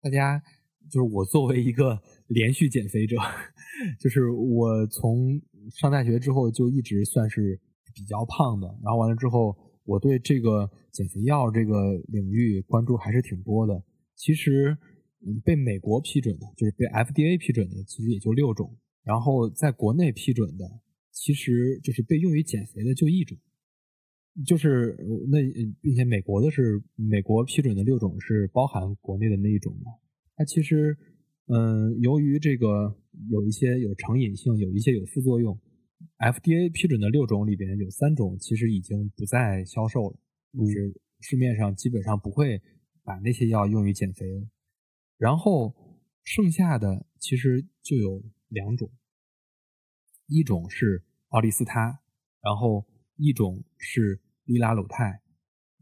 [0.00, 0.42] 大家
[0.90, 3.16] 就是我作为一个连续减肥者，
[4.00, 7.60] 就是我从上大学之后就一直算是
[7.94, 13.82] 比较胖的，然后完了之后，我对这个减肥药这个领域关注还是挺多的。
[14.14, 14.76] 其实，
[15.44, 20.64] 被美国批准的，就是被 FDA 批准的，其实也就六种，然后在国内批准的，
[21.12, 23.36] 其实就是被用于减肥的就一种。
[24.46, 24.96] 就是
[25.30, 25.38] 那，
[25.80, 29.86] 并且美国的是美国批准的六种是包含国内的那一种的。
[30.36, 30.96] 它其实，
[31.50, 32.94] 嗯，由于这个
[33.30, 35.58] 有一些有成瘾性，有一些有副作用
[36.18, 40.16] ，FDA 批准的六种里边有三种其实已经不再销售了，
[40.52, 42.60] 就是市面上基本上不会
[43.02, 44.46] 把那些药用于减肥了。
[45.16, 45.74] 然后
[46.22, 48.90] 剩下的其实就有两种，
[50.26, 52.00] 一种是奥利司他，
[52.42, 55.22] 然后一种是利拉鲁肽，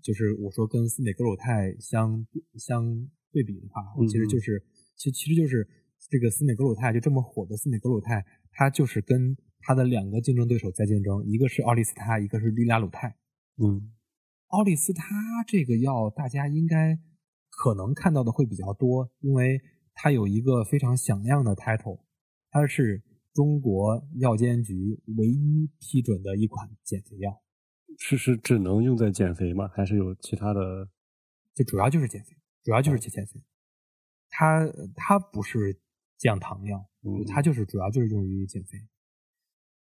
[0.00, 2.24] 就是我说跟司美格鲁肽相
[2.54, 4.62] 相对比的话，嗯其实就是
[4.96, 5.68] 其其实就是
[6.10, 13.16] 这个司美格鲁肽就这么火的司美格鲁肽，它就是跟它的两个竞争对手在竞争，一个是奥利司他，一个是利拉鲁肽。
[13.62, 13.92] 嗯
[14.48, 15.04] 奥利司他
[15.46, 16.98] 这个药，大家应该
[17.50, 19.60] 可能看到的会比较多，因为
[19.92, 22.00] 它有一个非常响亮的 title，
[22.50, 23.02] 它是
[23.34, 27.42] 中国药监局唯一批准的一款减肥药，
[27.98, 29.68] 是是只能用在减肥吗？
[29.74, 30.88] 还是有其他的？
[31.54, 33.42] 就主要就是减肥，主要就是减肥。
[34.38, 35.80] 它它不是
[36.18, 38.78] 降糖药，嗯它就是主要就是用于减肥。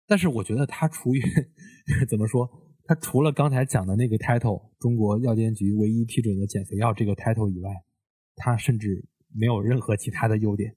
[0.07, 1.21] 但是我觉得它除于
[2.07, 2.49] 怎么说，
[2.85, 7.69] 它除了刚才讲的那个 title，中国药监局唯一批准的减肥药这个 title 以外，
[8.37, 9.05] 它甚至
[9.35, 10.73] 没有任何其他的优点。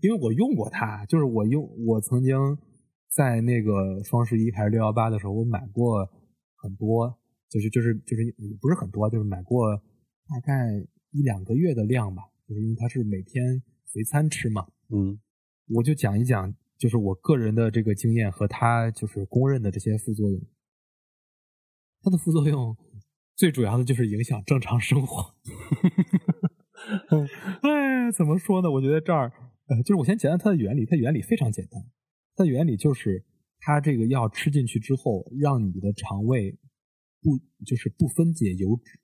[0.00, 2.36] 因为我用过它，就是我用我曾经
[3.14, 6.08] 在那个双十一还是六幺八的时候，我买过
[6.56, 7.18] 很多，
[7.50, 10.70] 就是就是就是不是很多，就是买过大概
[11.10, 15.20] 一两个月的量吧，就是因为它是每天随餐吃嘛，嗯
[15.68, 20.40] 我就讲一讲，就是我个人的这个经验和它就是公认的这些副作用。
[22.02, 22.76] 它的副作用
[23.36, 25.32] 最主要的就是影响正常生活。
[27.62, 28.68] 哎，怎么说呢？
[28.68, 29.32] 我觉得这儿，
[29.66, 30.84] 呃，就是我先讲讲它的原理。
[30.86, 31.80] 它原理非常简单，
[32.34, 33.24] 它的原理就是
[33.60, 36.58] 它这个药吃进去之后，让你的肠胃
[37.22, 38.98] 不就是不分解油脂，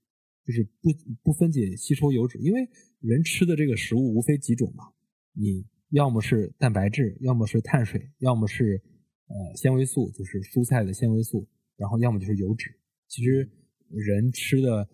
[0.47, 0.91] 就是不
[1.23, 2.39] 不分解吸收油脂。
[2.39, 2.69] 因为
[3.01, 4.85] 人吃的这个食物无非几种嘛，
[5.33, 8.81] 你要么是蛋白质，要么是碳水，要么是
[9.27, 12.71] 呃纤维素，就是蔬菜的纤维素，然后要么就是油脂。
[13.09, 13.51] 其实
[13.89, 14.89] 人吃的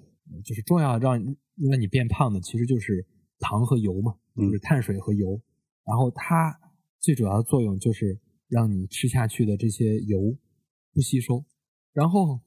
[0.45, 1.23] 就是重要让
[1.57, 3.07] 让你变胖的，其实就是
[3.39, 5.41] 糖和油嘛，就是碳水和油。
[5.85, 6.59] 然后它
[7.01, 10.39] 最主要的作用就是让你吃下去的这些油
[10.93, 11.45] 不吸收。
[11.93, 12.41] 然后，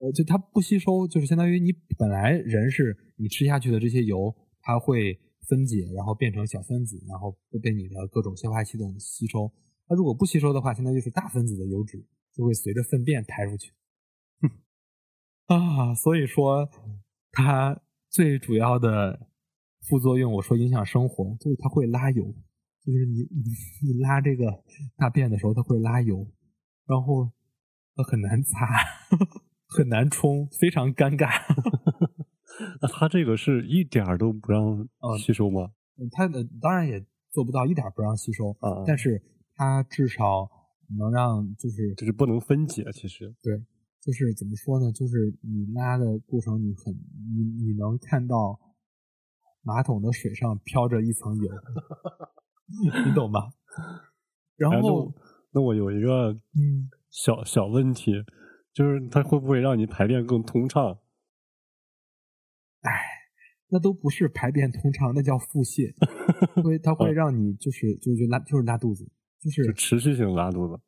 [0.00, 9.52] 呃，就它不吸收，就是相当于你本来人是你吃下去的这些油，它会分解，然后变成小分子，然后会被你的各种消化系统吸收。
[9.86, 13.72] 它如果不吸收的话，相当于是大分子的油脂就会随着粪便排出去。
[15.46, 16.68] 啊，所以说
[17.32, 19.28] 它最主要的
[19.88, 22.24] 副作用，我说影响生活，就是它会拉油，
[22.84, 23.50] 就是你你
[23.94, 24.62] 你拉这个
[24.96, 26.30] 大便的时候，它会拉油，
[26.86, 27.32] 然后
[27.96, 28.66] 它很难擦，
[29.68, 31.28] 很难冲，非常尴尬。
[32.80, 35.70] 那它这个是一点儿都不让吸收吗？
[36.12, 39.22] 它的当然也做不到一点不让吸收啊，但是
[39.54, 40.48] 它至少
[40.98, 43.62] 能让就是就是不能分解，其实对。
[44.00, 44.90] 就是怎么说呢？
[44.92, 48.58] 就是你拉的过程，你很你你能看到
[49.62, 51.48] 马桶的水上飘着一层油，
[53.04, 53.50] 你懂吧？
[54.56, 55.12] 然后，
[55.52, 58.12] 那我有一个嗯小小问题，
[58.72, 60.98] 就是它会不会让你排便更通畅？
[62.80, 62.90] 哎，
[63.68, 65.92] 那都不是排便通畅，那叫腹泻，
[66.62, 70.80] 会它会让你就是就是拉就是拉肚子，就是持续性拉肚子。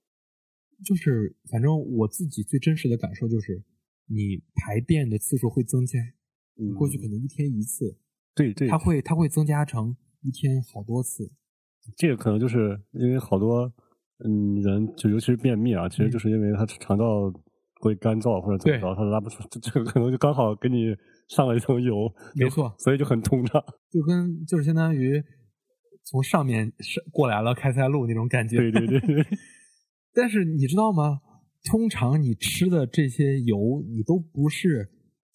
[0.85, 3.63] 就是，反正我自己最真实的感受就是，
[4.07, 5.99] 你排便的次数会增加。
[6.57, 7.99] 嗯，过去可能一天一次，
[8.35, 11.31] 对对，它会它会增加成一天好多次。
[11.97, 13.71] 这个可能就是因为好多
[14.25, 17.31] 嗯人，就尤其是便秘啊，其实就是因为他肠道
[17.81, 20.95] 会干燥或者怎么着，它拉不出，这个可能就刚好给你
[21.29, 23.61] 上了一层油，没错，所以就很通畅。
[23.91, 25.21] 就跟就是相当于
[26.05, 28.57] 从上面是过来了开塞露那种感觉。
[28.59, 29.27] 对对对对。
[30.15, 31.21] 但是你知道吗？
[31.65, 34.91] 通常你吃的这些油，你都不是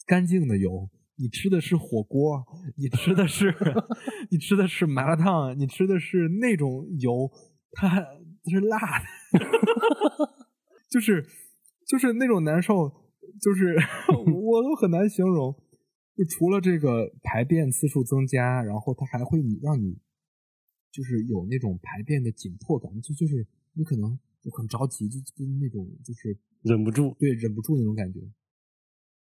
[0.08, 0.90] 干净的油。
[1.18, 2.44] 你吃的是火锅，
[2.76, 3.56] 你吃的是
[4.30, 7.32] 你吃的是麻辣烫，你吃的是那种油，
[7.72, 8.06] 它
[8.52, 9.06] 是辣的，
[10.92, 11.26] 就是
[11.86, 12.90] 就是那种难受，
[13.42, 13.76] 就是
[14.44, 15.54] 我都很难形容。
[16.16, 19.98] 就除了这个排便次数增加，然后它还会你让你
[20.92, 24.18] 就是有那种排便的紧迫感，就就是你可能。
[24.46, 28.20] 就很着急，就就那种就是忍不住，对，忍不住那种感觉。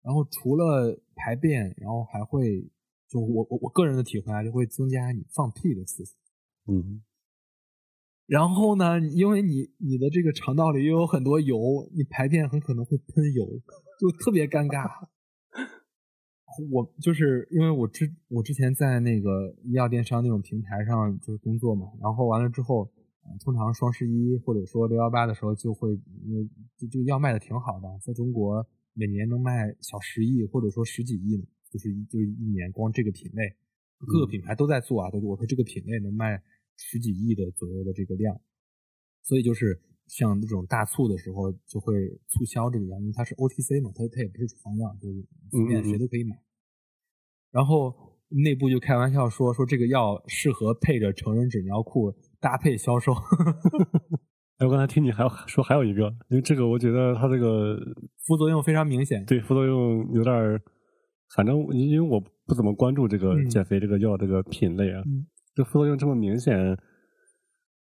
[0.02, 2.70] 然后除了排便，然后还会
[3.08, 6.14] 就我我我个人的体会啊，就会增加你放屁的次数。
[6.68, 7.02] 嗯。
[8.26, 11.58] 然后呢，因为你你的这个肠道里又有很多油，
[11.96, 13.46] 你排便很可能会喷油，
[14.00, 14.90] 就特别尴尬。
[16.72, 22.92] 我就是因为我之我之前在那个医药电商那种平台上就是工作嘛，然后完了之后。
[23.42, 25.94] 通常双十一或者说六幺八的时候，就会
[26.26, 26.46] 因为
[26.78, 31.38] 这这个药卖的挺好的，在中国每年能卖小十亿或者说十几亿，
[31.72, 33.56] 就是就是一年光这个品类，
[34.06, 36.44] 各个品牌都在做啊，都我说这个品类能卖
[36.84, 38.36] 十几亿的左右的这个量，
[39.24, 41.94] 所以就是像这种大促的时候就会
[42.28, 46.36] 促销这个药，因为它是 OTC 嘛，它它也不是处方药，就是随便谁都可以买。
[47.52, 47.96] 然后
[48.28, 52.14] 内部就开玩笑说说这个药适合配着成人纸尿裤。
[52.44, 53.14] 搭配销售，
[54.60, 57.80] 哎，我刚才听你还说还有一个，因为这个我觉得它这个
[58.28, 59.24] 副作用非常明显。
[59.24, 60.60] 对，副作用有点，
[61.38, 65.02] 反正因为我不怎么关注这个减肥这个药这个品类啊，
[65.56, 66.56] 这副作用这么明显，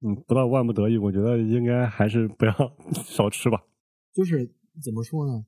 [0.01, 2.53] 嗯，不到万不得已，我觉得应该还是不要
[3.05, 3.63] 少吃吧。
[4.13, 4.45] 就是
[4.83, 5.45] 怎么说呢？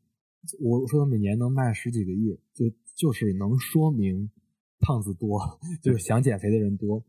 [0.60, 2.66] 我说每年能卖十几个亿，就
[2.96, 4.30] 就是能说明
[4.80, 5.40] 胖子多，
[5.82, 7.04] 就是想减肥的人多。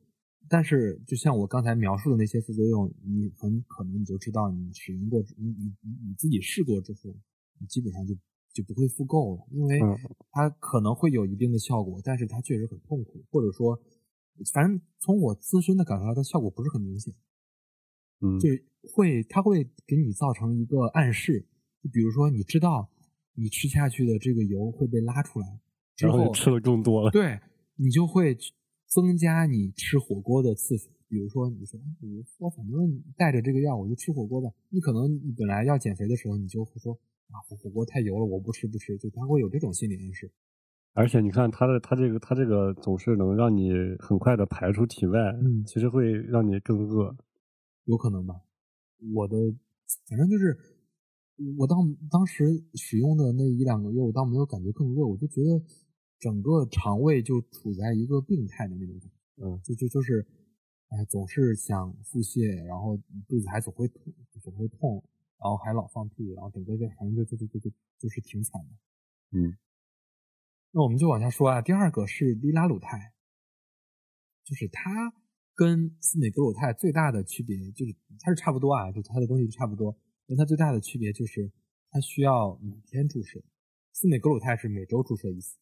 [0.49, 7.15] 但是，就像我刚才描述的那些副作用，你很可能你就知道，你使用过，你你你自己试过之后，
[7.59, 8.15] 你基本上就
[8.53, 9.81] 就不会复购了，因为
[10.31, 13.81] 它可能会有一定的效果，但是它确实很痛苦，或者说，
[14.53, 17.15] 反正从我自身的感受来，它效果不是很明显。
[18.21, 18.49] 嗯，就
[18.93, 21.47] 会它会给你造成一个暗示，
[21.83, 22.91] 就比如说，你知道
[23.35, 25.61] 你吃下去的这个油会被拉出来，
[25.97, 27.41] 之后吃的更多了，对
[27.77, 28.37] 你就会。
[28.93, 36.93] 增加你吃火锅的次数，比如说你说我我反正带着这个药我就吃火锅吧，你可能你本来要减肥的时候你就会说
[37.29, 40.31] 啊火火锅太油了，我不吃不吃，就它会有这种心理暗示。
[40.95, 47.17] 而且你看它的它这个它这个总是能让你很快的排出体外，嗯其实会让你更饿。
[47.85, 48.41] 有可能吧？
[49.15, 49.37] 我的
[50.09, 50.57] 反正就是
[51.59, 51.79] 我当
[52.11, 55.61] 当时使用的那一两个月，我倒没有感觉更饿，我就觉得
[56.21, 60.25] 整个肠胃就处在一个病态的那种，嗯，就就就是
[60.91, 65.03] 哎总是想腹泻，然后肚子还总会痛，总会痛，
[65.43, 68.69] 然后还老放屁，然后整个就反正就就就就就就是挺惨的。
[69.39, 69.57] 嗯，
[70.73, 73.13] 那我们就往下说啊，第二个是利拉鲁肽，
[74.45, 75.15] 就是它
[75.55, 79.97] 跟司美格鲁肽最大的区别就是它是差不多啊，就它的东西差不多，
[80.27, 81.53] 但它最大的区别就是
[81.91, 83.43] 它需要每天注射，
[83.93, 85.59] 司美格鲁肽是每周注射一次。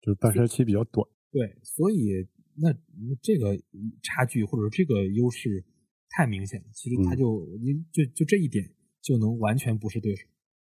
[0.00, 1.06] 就是半衰期比较短。
[1.30, 2.26] 对，所以
[2.56, 3.54] 那那这个
[4.02, 5.62] 差距或者说这个优势
[6.08, 10.26] 太明显了，其实它嗯就你、就就这一点就能完全不是对手，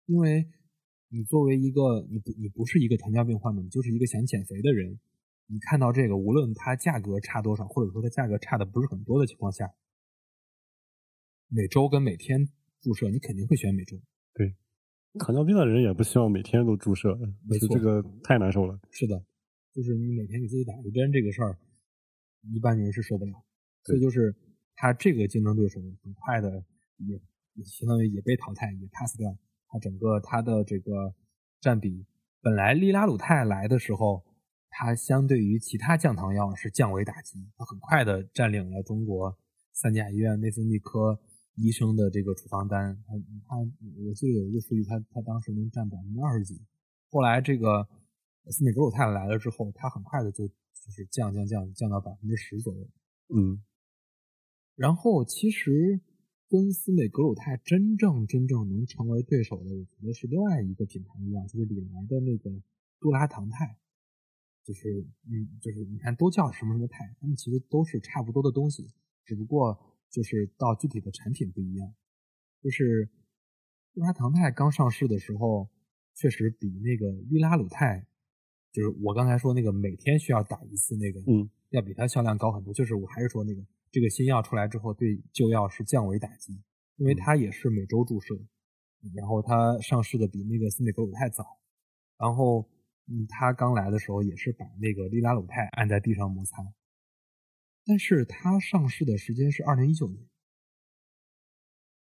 [0.06, 0.46] 因为
[1.14, 4.98] 你作为一个你不你不是一个糖尿病患者，你就是一个想减肥的人，
[5.46, 9.70] 你看到这个，无论它价格差多少，或者说它价格差的不是很多的情况下，
[11.48, 12.48] 每周跟每天
[12.80, 14.00] 注射，你肯定会选每周。
[14.32, 14.54] 对
[15.18, 17.14] 糖尿病的人也不希望每天都注射，
[17.46, 18.80] 没错就这个太难受了。
[18.90, 19.22] 是的，
[19.74, 21.58] 就是你每天给自己打一针这个事儿，
[22.54, 23.32] 一般人是受不了。
[23.84, 24.34] 所以就是
[24.76, 26.64] 他这个竞争对手很快的
[26.96, 27.20] 也
[27.52, 29.36] 也相当于也被淘汰，也 pass 掉。
[29.72, 31.14] 他整个它的这个
[31.58, 32.04] 占比，
[32.42, 34.22] 本来利拉鲁肽来的时候，
[34.68, 39.34] 它相对于其他降糖药是降维打击，它很快的占领了中国
[39.72, 41.18] 三甲医院内分泌科
[41.54, 43.02] 医生的这个处方单。
[43.06, 43.14] 他
[43.48, 46.60] 他我记得有一个数据，他他当时能占百分之二十几。
[47.10, 47.88] 后来这个
[48.50, 52.86] 司美格鲁肽来了之后，它很快的就就是降降降降到百分之十左右。
[53.34, 53.62] 嗯
[54.74, 56.00] 然后其实
[56.52, 62.50] 跟司美格鲁肽真正真正能成为对手的，我觉得是另外一个品牌一样，就是李来的那个
[63.00, 63.78] 杜拉糖肽，
[64.62, 68.86] 就是嗯，就是你看都叫什么什么肽，他们其实都是差不多的东西，
[69.24, 71.94] 只不过就是到具体的产品不一样。
[72.60, 73.08] 就是
[73.94, 75.70] 杜拉糖肽刚上市的时候，
[76.14, 78.06] 确实比那个利拉鲁肽，
[78.72, 82.74] 就是我刚才说那个每天需要打一次那个，嗯，要比它销量高很多。
[82.74, 86.60] 就是我还是说那个这个新药出来之后，对旧药是降维打击，
[86.96, 88.34] 因为它也是每周注射，
[89.14, 91.60] 然后它上市的比那个司美格鲁肽早，
[92.18, 92.68] 然后
[93.06, 96.56] 嗯，它刚来的时候也是把那个利拉鲁肽按在地上摩擦，
[97.84, 100.26] 但是它上市的时间是二零一九年，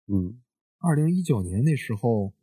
[0.06, 0.40] 嗯。
[0.84, 2.34] 二零一九年那时候，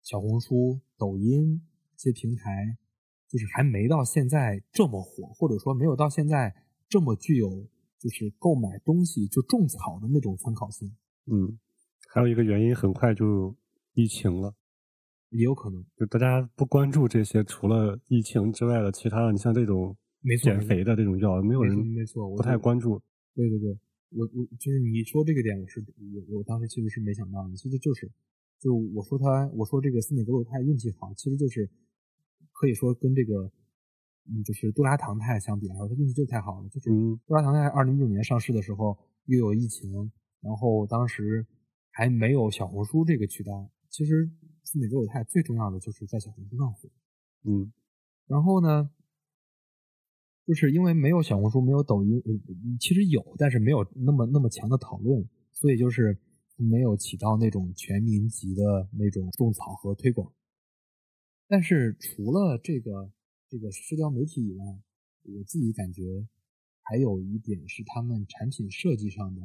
[0.00, 1.60] 小红书、抖音
[1.96, 2.78] 这些平台
[3.26, 6.54] 就是还没到现在这么火，或者说没有到现在
[6.88, 7.66] 这么具有
[8.00, 10.90] 就是购买东西就种草的那种参考性，
[11.26, 11.58] 嗯，
[12.08, 13.54] 还有一个原因，很快就
[13.92, 14.54] 疫情了，
[15.28, 15.84] 也有可能。
[15.98, 22.98] 就大家不关注这些除了疫情之外的其他的，你像这种没减肥的这种药，没有人没错，我不太关注。
[23.34, 23.78] 对对对，
[24.10, 25.84] 我我就是你说这个点，我是
[26.30, 28.10] 我我当时其实是没想到的，其实就是
[28.58, 31.68] 就我说他我说这个司美格鲁肽运气好，其实就是
[32.52, 33.52] 可以说跟这个
[34.26, 36.68] 嗯就是杜拉糖肽相比来说，它运气就太好了。
[36.68, 41.46] 就是嗯杜拉糖肽二零一九年上市的时候又有疫情，然后当时
[41.90, 44.30] 还没有小红书这个渠道，其实
[44.64, 46.88] 司美格鲁肽最重要的就是在小红书上火。
[47.44, 47.72] 嗯
[48.26, 48.88] 然后呢，
[50.46, 52.32] 就是因为没有小红书，没有抖音，呃
[52.78, 56.16] 其实有，但是没有那么那么强的讨论，所以就是
[56.56, 60.32] 没有起到那种全民级的那种种草和推广。
[61.48, 63.10] 但是除了这个
[63.50, 64.64] 这个社交媒体以外，
[65.24, 66.24] 我自己感觉
[66.82, 69.42] 还有一点是他们产品设计上的，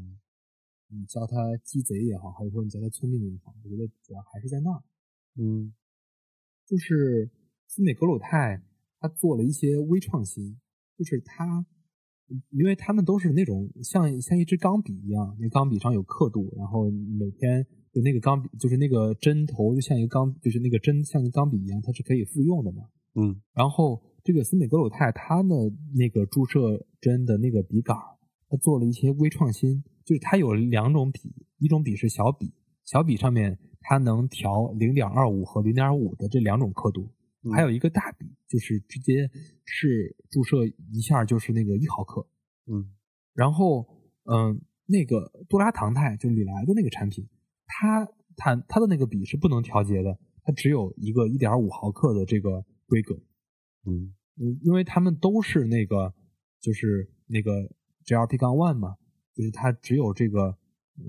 [0.90, 4.84] 你叫他鸡贼也好，还是说你叫他聪明也好，我觉得主要还是在那儿。
[5.38, 5.74] 嗯
[6.68, 7.32] 就是
[7.68, 8.62] 斯美格鲁肽，
[9.00, 10.56] 它做了一些微创新，
[10.96, 11.66] 就是它，
[12.52, 22.88] 因为他们都是那种像像一支钢笔一样，那钢笔上有刻度，然后每天就那个钢笔，就是那个针头就像一个钢，就是那个针像一个钢笔一样，它是可以复用的嘛。
[23.16, 23.42] 嗯。
[23.54, 25.56] 然后这个司美格鲁肽，它的
[25.96, 28.04] 那个注射针的那个笔杆儿，
[28.50, 32.54] 它做了一些微创新，就是它有两种笔，一种笔是小笔，
[32.84, 37.10] 小笔上面它能调零点二五和零点五的这两种刻度，
[37.44, 37.52] 嗯。
[37.52, 39.30] 还有一个大笔，就是直接
[39.64, 42.28] 是注射一下就是那个一毫克。
[42.68, 42.92] 嗯。
[43.34, 43.88] 然后，
[44.24, 47.28] 嗯，那个多拉糖肽就李来的那个产品，
[47.68, 48.08] 它
[48.38, 53.16] 它它的那个笔是不能调节的，它只有一个一点五毫克的这个规格。
[53.86, 56.14] 嗯嗯，因为他们都是那个
[56.60, 57.52] 就是那个
[58.06, 58.96] GLP 杠 one 嘛，
[59.34, 60.58] 就是它只有这个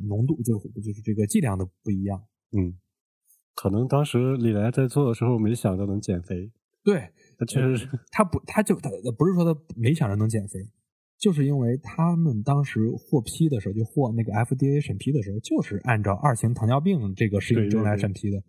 [0.08, 2.24] 浓度，就就是这个剂量的不一样。
[2.52, 2.78] 嗯
[3.54, 6.52] 可能当时李来在做的时候没想着能减肥，
[6.84, 7.08] 对，
[7.38, 10.60] 他确实是，他不，他就他不是说他没想着能减肥，
[11.18, 18.42] 就是因为他们当时获批的时候，就获那个 FDA 审批的时候，就是按照二型糖尿病这个适应症来审批的。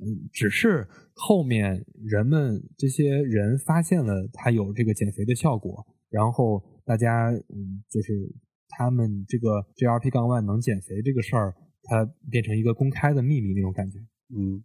[0.00, 8.34] 嗯，只是后面人们这些人发现了它有这个减肥的效果，然后大家嗯，就是
[8.68, 13.98] 他们这个 GLP 杠 one 能减肥这个事儿，它变成一个公开的秘密那种感觉。
[14.30, 14.62] 嗯，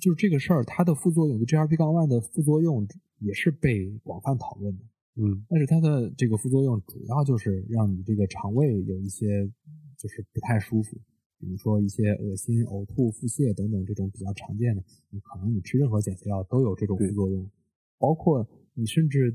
[0.00, 2.86] 就是这个事儿，它的副作用，GLP 杠 one 的副作用
[3.18, 4.82] 也是被广泛讨论的。
[5.16, 9.26] 嗯，但是它的这个副作用主要就是让你这个肠胃有一些
[9.98, 10.96] 就是不太舒服，
[11.40, 14.84] 比如说一些恶心、呕吐、腹泻等等这种比较常见的。
[15.08, 17.50] 你可能你吃任何减肥药都有这种副作用，
[17.98, 19.34] 包括你甚至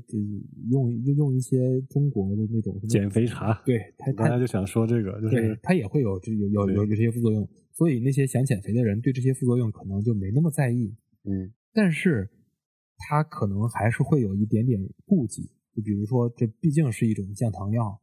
[0.70, 7.46] 用用用一些中国的那种减肥茶，对，他刚才就想说这个，就是它也会有这有有有这些副作用。
[7.72, 12.30] 所以那些想减肥的人对这些副作用可能就没那么在意，嗯，但是
[12.96, 18.00] 他可能还是会有一点点顾忌，就比如说这毕竟是一种降糖药，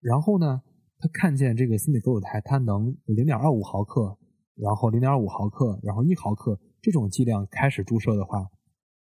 [0.00, 0.60] 然后呢，
[0.98, 4.18] 他看见这个司美格鲁肽它能零点二五毫克，
[4.56, 8.46] 然后零点五毫克，然后一毫克这种剂量开始注射的话，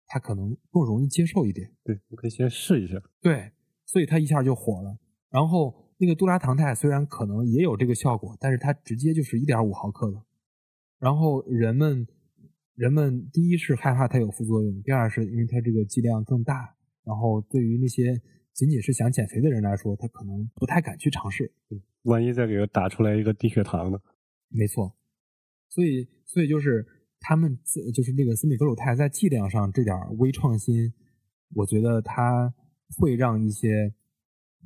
[0.06, 1.72] 他可能更容易接受一点。
[1.82, 3.00] 对，你可以先试一下。
[3.22, 3.52] 对，
[3.84, 4.98] 所以他一下就火了，
[5.30, 5.82] 然后。
[5.98, 10.22] 那个杜拉糖肽虽然可能也有这个效果，但是它直接就是一点五毫克的。
[10.98, 12.06] 然后人们
[12.74, 16.76] 人们第一是害怕它有副作用，第二是因为它这个剂量更大。
[17.02, 18.20] 然后对于那些
[18.56, 21.52] 仅仅是想减肥的人来说，他可能不太敢去尝试。
[22.02, 24.00] 万一再给他打出来一个低血糖呢？
[24.48, 24.96] 没错。
[25.68, 26.84] 所以所以就是
[27.20, 27.56] 他们
[27.94, 30.92] 就是这个斯米格鲁肽在剂量上这点微创新，
[31.54, 32.52] 我觉得它
[32.98, 33.94] 会让一些。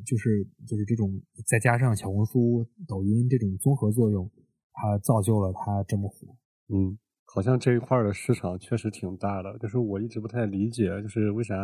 [0.07, 4.31] 就是就是这种，再加上小红书、抖音这种综合作用，
[4.73, 6.35] 它造就了它这么火。
[6.69, 9.59] 嗯，好像这一块的市场确实挺大的。
[9.59, 11.55] 就是我一直不太理解，就是为啥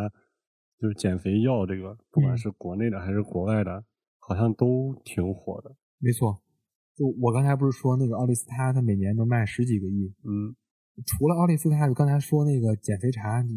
[0.79, 3.85] 就是减肥药这个，不管是国内的还是国外的，
[4.18, 5.74] 好像都挺火的。
[5.99, 6.43] 没错，
[6.95, 10.14] 就我刚才不是说那个奥利司他，它每年能卖十几个亿。
[10.24, 10.55] 嗯。
[11.05, 13.53] 除了奥利司他，就刚才说那个减肥茶，你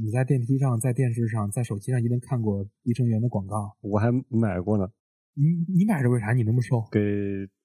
[0.00, 3.76] 你在电梯上、在电视上、在手机上一定看过益生元的广告。
[3.80, 4.86] 我还买过呢。
[5.34, 5.42] 你
[5.74, 6.32] 你买着为啥？
[6.32, 6.86] 你那么瘦？
[6.92, 7.00] 给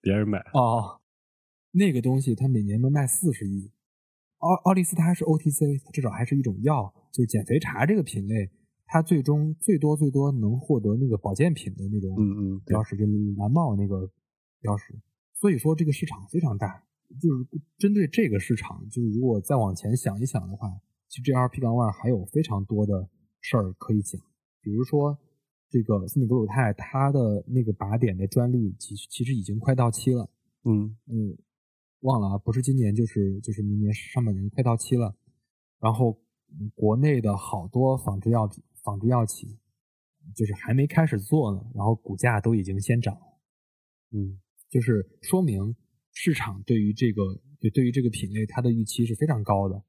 [0.01, 0.39] 别人买。
[0.53, 0.99] 哦，
[1.71, 3.71] 那个东西它每年能卖四十亿。
[4.39, 6.91] 奥奥利司他是 OTC，至少还是一种药。
[7.13, 8.49] 就减肥茶这个品类，
[8.91, 13.05] 它最终最多最多能获得那个保健品的那种嗯嗯标识，就
[13.37, 14.09] 蓝帽那个
[14.59, 14.93] 标识。
[15.35, 16.83] 所以说这个市场非常大。
[17.19, 17.43] 就是
[17.79, 20.69] 针对这个市场，就是如果再往前想一想的话，
[21.07, 23.09] 其实 G R P 杠 one 还有非常多的
[23.41, 24.21] 事儿可以讲。
[24.61, 25.17] 比如说，
[25.71, 30.29] 这个斯米格鲁肽它的那个靶点的专利，其实其实已经快到期了。
[30.65, 31.35] 嗯嗯，
[32.01, 35.15] 忘了啊，不是今年就是就是明年上半年快到期了。
[35.79, 36.15] 然后
[36.75, 39.57] 国内的好多仿制药品、仿制药企，
[40.35, 43.39] 就是还没开始做呢，然后股价都已经先涨了。
[44.11, 45.75] 嗯，就是说明。
[46.11, 47.21] 市场对于这个
[47.61, 49.81] 就对于这个品类，它的预期是非常高的。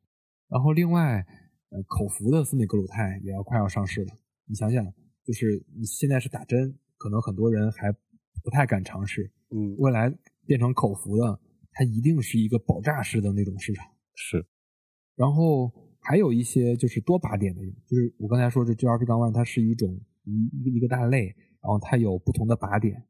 [0.49, 1.26] 然后另外，
[1.70, 4.14] 呃，口服的司美格鲁肽也要快要上市了。
[4.45, 4.84] 你想想，
[5.24, 7.91] 就是你现在是打针，可能很多人还
[8.45, 9.32] 不太敢尝试。
[9.49, 10.14] 嗯，未来
[10.47, 11.41] 变成口服的，
[11.72, 13.91] 它一定是一个爆炸式的那种市场。
[14.14, 14.47] 是。
[15.16, 15.72] 然后
[16.11, 21.27] 还有一些就是多靶点的，就是我刚才说这 GLP 杠 one 它是一种一一个大类，
[21.63, 23.01] 然后它有不同的靶点。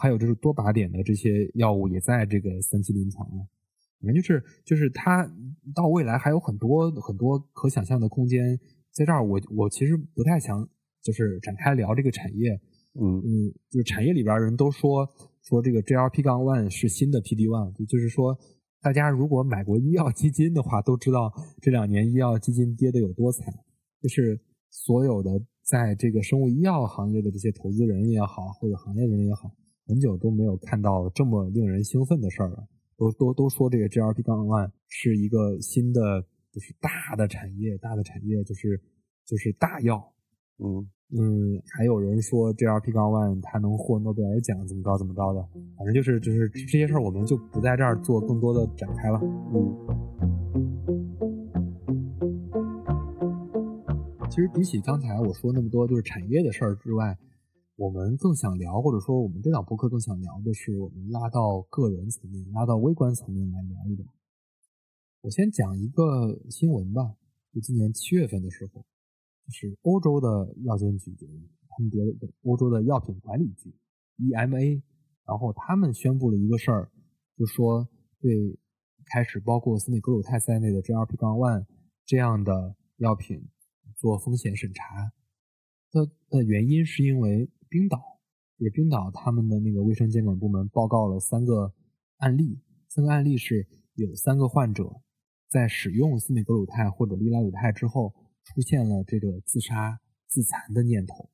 [0.00, 3.46] 还有就是多靶点的这些药物也在这个三期临床了，
[4.00, 5.30] 反正就是就是它
[5.74, 8.58] 到未来还有很多很多可想象的空间。
[8.92, 10.66] 在这儿我我其实不太想
[11.02, 12.58] 就是展开聊这个产业，
[12.94, 15.06] 嗯嗯，就是产业里边人都说
[15.42, 18.38] 说这个 GLP 杠 one 是新的 PD one，就是说
[18.80, 23.52] 大家如果买过医药基金的话，都知道这两年医药基金跌得有多惨，
[24.00, 25.30] 就是所有的
[25.62, 29.50] 在这个生物医药行业的这些投资人也好，或者行业人也好。
[29.86, 36.00] 很久都没有看到这么令人兴奋的事儿了，都都都说这个 GLP 杠 one 是一个新的，
[36.52, 38.78] 就是大的产业，大的产业就是
[39.24, 40.12] 就是大药，
[40.58, 45.40] 嗯嗯，还有人说 GLP 杠 one 它能获诺贝尔奖，怎么着怎么着的，
[45.76, 49.18] 反正就是就是这些事儿，我们就不在这儿做更多的展开了。
[49.22, 49.76] 嗯，
[54.28, 57.16] 其实比起刚才我说那么多就是产业的事儿之外。
[57.78, 64.04] 我们更想聊，或者说我们这档博客更想聊的是，我们拉到个人层面，拉到微观层面来聊一聊。
[65.20, 67.14] 我先讲一个新闻吧，
[67.54, 68.84] 就今年七月份的时候，
[69.50, 71.16] 是欧洲的药监局，
[71.68, 73.74] 他们别的欧洲的药品管理局
[74.18, 74.82] EMA，
[75.26, 76.90] 然后他们宣布了一个事儿，
[77.36, 77.88] 就说
[78.20, 78.58] 对
[79.06, 81.64] 开始包括司美格鲁肽在内的 GLP- 杠 one
[82.04, 83.48] 这样的药品
[83.96, 85.12] 做风险审查。
[85.90, 87.98] 的的原因，是因为冰岛，
[88.58, 91.72] 就是冰岛他们的那个卫生监管部门报告了三个
[92.18, 95.00] 案例，三个案例是有三个患者
[95.48, 98.12] 在使用司美格鲁肽或者利拉鲁肽之后，
[98.48, 101.28] 出现了这个自杀自残的念头。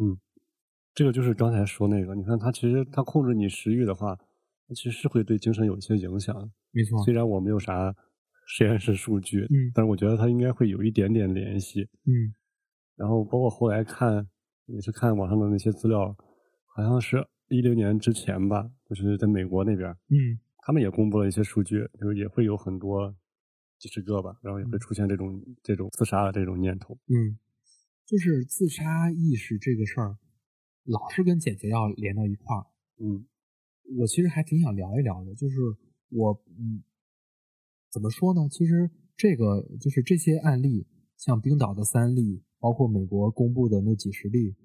[0.00, 0.18] 嗯，
[0.94, 4.16] 这个就是刚才说那个，你看他其实他控制你食欲的话，
[4.74, 6.34] 其实是会对精神有一些影响。
[6.70, 7.94] 没错，虽然我没有啥
[8.46, 11.82] 实验室数据，嗯，但是我觉得它应该会有一点点联系。
[12.06, 12.34] 嗯，
[12.96, 14.26] 然后包括后来看
[14.66, 16.16] 也是看网上的那些资料，
[16.74, 23.14] 好像是一零年之前吧，就是在美国那边，嗯，他们也公布了一些数据，就是也会有很多
[23.84, 26.96] 几十个吧，然后也会出现这种这种自杀的这种念头。
[27.08, 27.36] 嗯，
[28.06, 30.16] 就是自杀意识这个事儿，
[30.84, 32.64] 老是跟减肥药连到一块儿。
[32.96, 33.26] 嗯，
[33.98, 35.56] 我其实还挺想聊一聊的，就是
[36.08, 36.82] 我嗯，
[37.92, 38.48] 怎么说呢？
[38.48, 40.86] 其实这个就是这些案例，
[41.18, 44.56] 像冰岛的三例，包括美国公布的那几十例，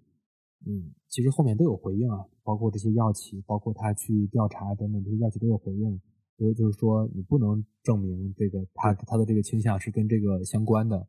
[0.65, 5.99] 嗯，其实后面都有回应啊，包括这些药企，包括他去调查等等，这些药企都有回应，
[6.39, 11.05] 所以就是说你不能证明这个他他的这个倾向是跟这个相关的。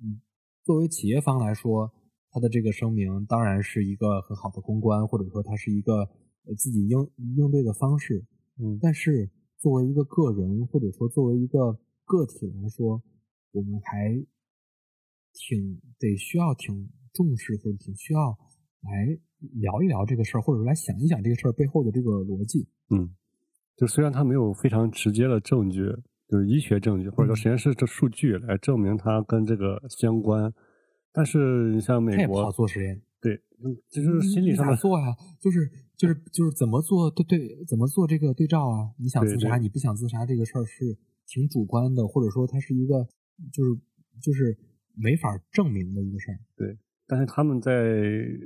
[0.00, 0.22] 嗯，
[0.64, 1.92] 作为企业方来说，
[2.30, 6.08] 他的这个声明当然是一个很好的公关，或者说他是一个
[6.46, 8.24] 呃自己应应对的方式。
[8.56, 13.02] 嗯，但是作为一个个人，或者说作为一个个体来说，
[13.52, 14.14] 我们还
[15.34, 18.38] 挺得需要挺重视，或者挺需要
[18.80, 19.20] 来
[19.60, 22.66] 聊一聊这个事儿，或者来想一想这个事儿背后的这个逻辑。
[22.88, 23.14] 嗯，
[23.78, 25.86] 就虽然他没有非常直接的证据，
[26.26, 30.52] 就是医学证据或者说实验室的数据来证明它跟这个相关，
[31.12, 33.40] 但是你像美国，做实验，对，
[33.88, 35.06] 就是心理上的咋做呀？
[35.40, 38.90] 就是就是就是怎么做对对，怎么做这个对照啊？
[38.98, 40.98] 你想自杀，你不想自杀，这个事儿是
[41.28, 43.06] 挺主观的，或者说它是一个
[43.52, 43.80] 就是
[44.20, 44.58] 就是
[44.96, 46.38] 没法证明的一个事儿。
[47.10, 47.72] 但是他们在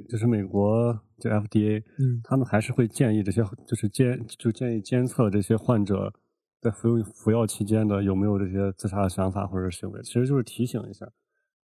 [0.09, 6.15] 就是美国就 FDA，嗯他们还是会建议这些就是监就建议监测这些患者
[6.61, 11.13] 在服用服药期间的有没有这些自杀的想法或者行为，其实就是提醒一下，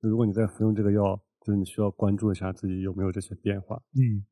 [0.01, 3.81] 如果你在服用这个药，就是你需要关注一下自己有没有这些变化。
[3.95, 4.27] 嗯，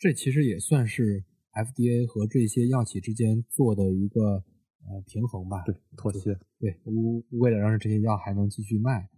[0.00, 4.20] 这其实也算是 FDA 和这些药企之间做的一个
[4.84, 5.62] 呃平衡吧。
[5.64, 6.36] 对，妥协。
[6.58, 9.08] 对，为为了让这些药还能继续卖，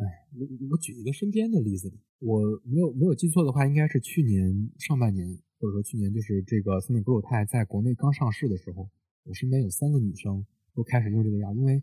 [0.00, 5.28] 哎，我我举一个身边的例子，我没有没有记错的话，应该是去年上半年，
[5.58, 8.88] 或者说去年就是这个司美格鲁肽在国内刚上市的时候，
[9.24, 11.82] 我身边有三个女生都开始用这个药，因为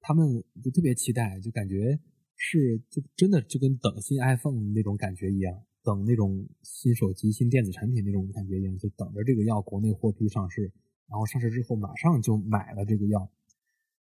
[0.00, 1.98] 她们就特别期待，就感觉
[2.36, 10.70] 是就真的就跟等新 iPhone 那种感觉一样，等那种新手机、新电子产品那种感觉一样，就等着这个药国内获批上市，
[11.08, 13.28] 然后上市之后马上就买了这个药。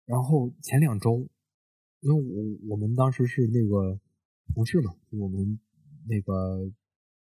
[0.07, 1.29] 然后前两周，
[2.01, 4.01] 因为我我们当时是那个
[4.55, 5.59] 同事嘛，我们
[6.07, 6.71] 那个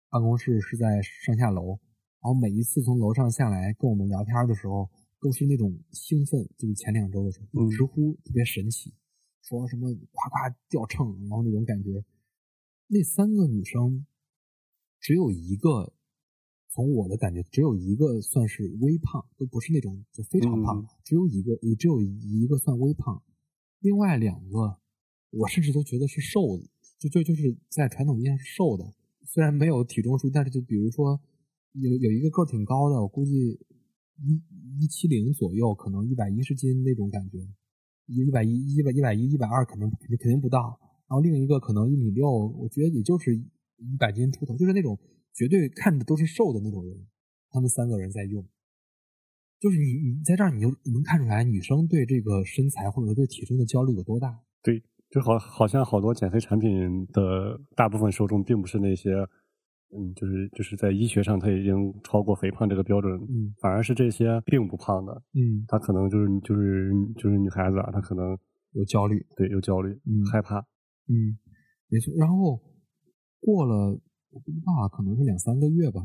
[0.09, 1.81] 办公室是在上下楼，
[2.21, 4.89] 然后每一次从楼上下来跟我们聊天的时候，
[5.21, 8.95] 都是那种兴奋，就是前两周的时候，嗯直呼特别神奇，
[9.43, 12.05] 说什么夸夸掉秤，然后那种感觉。
[12.87, 14.07] 那三个女生
[15.01, 15.93] 只有一个，
[16.69, 23.23] 从我的感觉，只有一个算是微胖，都不是那种就非常胖，嗯只有一个，也只有一个算微胖，
[23.83, 24.79] 另外两个
[25.31, 26.65] 我甚至都觉得是瘦的，
[26.99, 28.95] 就就就是在传统意义上是瘦的，
[29.27, 31.21] 虽然没有体重数，但是就比如说
[31.73, 33.59] 有有一个个儿挺高的，我估计
[34.19, 34.41] 一
[34.79, 37.39] 一七零左右，可能一百一十斤那种感觉，
[38.07, 40.79] 一一百一一百一百一一百二肯定肯定肯定不到，
[41.09, 44.99] 然后另一个可能一米六，我觉得也就是一百斤出头，就是那种
[45.35, 47.07] 绝对看着都是瘦的那种人，
[47.51, 48.47] 他们三个人在用。
[49.63, 54.37] 就是你你在这儿你就能看出来女生对这个身材或者说对体重的焦虑有多大。
[54.61, 59.13] 对，就好好像好多减肥产品的大部分受众并不是那些，
[59.95, 68.37] 嗯，就是就是在医学上它已经超过肥胖这个标准，嗯反而是这些并不胖的，嗯，她可能就是就是就是女孩子啊，她可能
[68.73, 69.25] 有焦虑。
[69.37, 70.59] 对有焦虑、嗯害怕，
[71.07, 71.39] 嗯，
[71.89, 72.13] 没错。
[72.19, 72.61] 然后
[73.41, 73.97] 过了
[74.31, 76.05] 我不知道啊，可能是两三个月吧，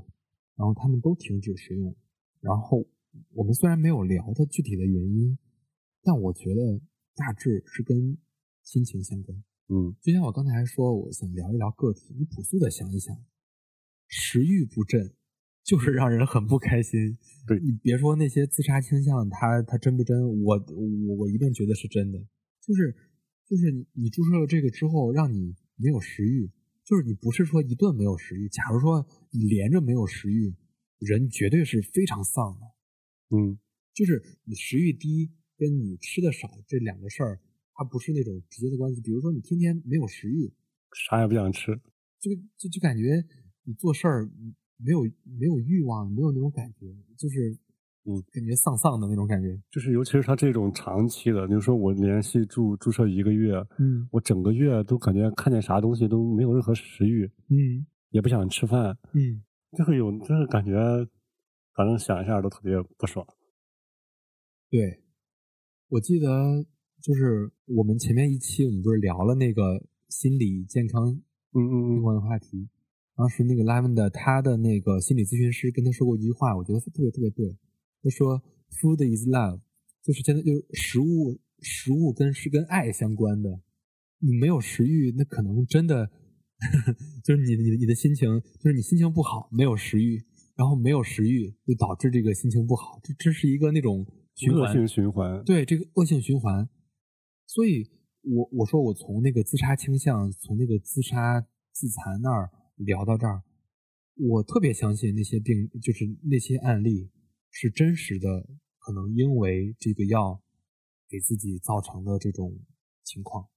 [0.55, 1.95] 然后他们都停止使用。
[2.39, 2.85] 然后
[3.33, 5.37] 我们虽然没有聊它具体的原因，
[6.03, 6.81] 但我觉得
[7.15, 8.17] 大致是跟
[8.63, 9.43] 心情相关。
[9.69, 13.15] 嗯就像我刚才说，我想聊一聊个体，你朴素的想一想，
[14.07, 15.13] 食欲不振
[15.63, 17.17] 就是让人很不开心。
[17.45, 20.17] 对你别说那些自杀倾向，他他真不真？
[20.41, 22.19] 我我我一定觉得是真的。
[22.61, 22.95] 就是
[23.45, 26.49] 就是你你注射了这个之后，让你没有食欲，
[26.85, 30.55] 就是你不是说一顿没有食欲，假如说你连着没有食欲，
[30.99, 32.76] 人绝对是非常丧的。
[33.29, 33.57] 嗯。
[33.93, 37.39] 就是你食欲低跟你吃的少这两个事儿，
[37.73, 39.01] 它不是那种直接的关系。
[39.01, 40.53] 比如说你天天没有食欲，
[40.93, 41.75] 啥也不想吃，
[42.19, 43.25] 就就就感觉
[43.63, 44.29] 你做事儿
[44.77, 46.85] 没有没有欲望，没有那种感觉，
[47.17, 47.57] 就是
[48.05, 49.59] 嗯，感觉丧丧的那种感觉。
[49.71, 57.85] 就是尤其是他这种长期的，比如说我连续注注射一个月，嗯我整个月都感觉看见啥东西都没有任何食欲，嗯。
[58.11, 59.43] 也不想吃饭，嗯，
[59.77, 60.71] 就会有就是感觉，
[61.77, 63.23] 反正想一下都特别不爽。
[64.67, 65.03] 对，
[65.89, 66.65] 我记得
[66.99, 71.11] 就是我们前面一期我们不是聊了那个心理健康
[71.53, 72.67] 嗯嗯嗯，相关的话题。
[73.15, 77.55] 当时那个 Lavender 他的那个心理咨询师跟他说过一句话，我觉得特别特别对。
[78.01, 79.61] 他说：“Food is love”，
[80.03, 83.61] 就是现在就是食物，食物跟是跟爱相关的。
[84.19, 86.09] 你没有食欲，那可能真的
[87.23, 88.27] 就是你你你的心情，
[88.59, 90.23] 就是你心情不好，没有食欲，
[90.57, 94.05] 然后没有食欲就导致这个心情不好，这这是一个那种
[94.35, 95.43] 循环恶性循环。
[95.45, 96.67] 对这个恶性循环，
[97.45, 97.89] 所以
[98.23, 103.43] 我我说我从那个自杀倾向，从那个自杀自残那儿聊到这儿，
[104.15, 107.11] 我特别相信那些病，就是那些案例
[107.51, 108.27] 是真实的，
[108.79, 110.41] 可能因为这个药
[111.07, 112.59] 给自己造成的这种
[113.03, 113.47] 情况。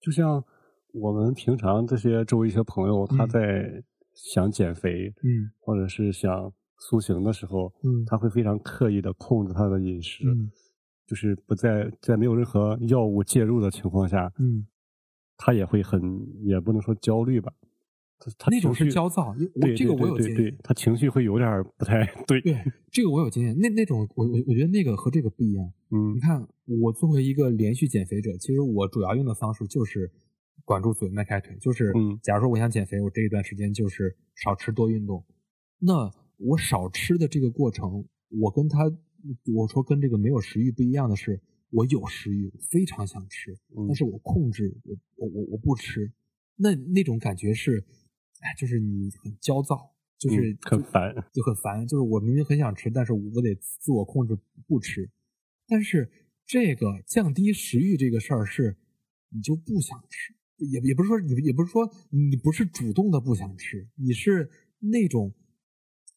[0.00, 0.44] 就像
[0.92, 3.84] 我们平常这些周围一些朋友，他嗯在
[4.24, 5.50] 想减肥，嗯。
[5.60, 8.04] 或者是想塑形的时候，嗯。
[8.06, 10.50] 他会非常刻意的控制他的饮食，嗯。
[11.06, 14.64] 就是不在在没有任何药物介入的情况下，嗯，
[15.36, 16.00] 他也会很
[16.44, 17.52] 也不能说焦虑吧，
[18.20, 22.62] 他他那种是焦躁，我对这个我有经验，他情绪会有点不太对，对，
[22.92, 23.58] 这个我有经验。
[23.58, 25.72] 那那种我我我觉得那个和这个不一样。
[25.90, 26.14] 嗯。
[26.14, 26.46] 你看，
[26.80, 30.12] 我作为一个连续减肥者，其实我主要用的方式就是
[30.64, 31.56] 管住嘴、迈开腿。
[31.60, 35.24] 就是，嗯假如说我想减肥，我这一段时间就是少吃多运动。
[35.78, 38.84] 那我少吃的这个过程，我跟他
[39.54, 41.40] 我说跟这个没有食欲不一样的是，
[41.70, 46.12] 我有食欲，非常想吃，嗯但是我控制，我我我我不吃。
[46.56, 47.84] 那那种感觉是，
[48.40, 51.86] 哎，就是你很焦躁，就是嗯很烦，就很烦。
[51.86, 55.10] 就是我明明很想吃，但是我得自我控制不吃。
[55.66, 56.10] 但是
[56.44, 58.76] 这个降低食欲这个事儿是，
[59.30, 65.32] 你就不想吃，也也不是说你也不是说你不是主动的不想吃，你是那种，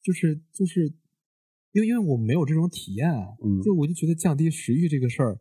[0.02, 0.94] 就是就是，
[1.72, 5.40] 因为因为我没有这种体验啊，嗯就我就觉得降低食欲这个事儿，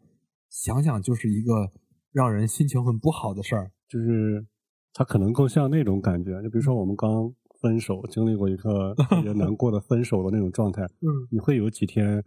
[0.50, 1.70] 想想就是一个
[2.12, 3.70] 让人心情很不好的事儿。
[3.88, 4.46] 就是
[4.94, 12.22] 他可能更像那种感觉，就比如说我们刚分手，经历过一个特别难过的分手的那种状态， 嗯，你会有几天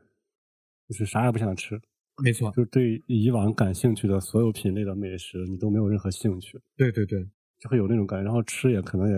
[0.88, 1.80] 就是啥也不想吃，
[2.24, 7.28] 没错，就是对以往感兴趣的所有品类的美食，你都没有任何兴趣，对对对，
[7.59, 8.24] 就会有那种感觉。
[8.24, 9.16] 然后吃也可能也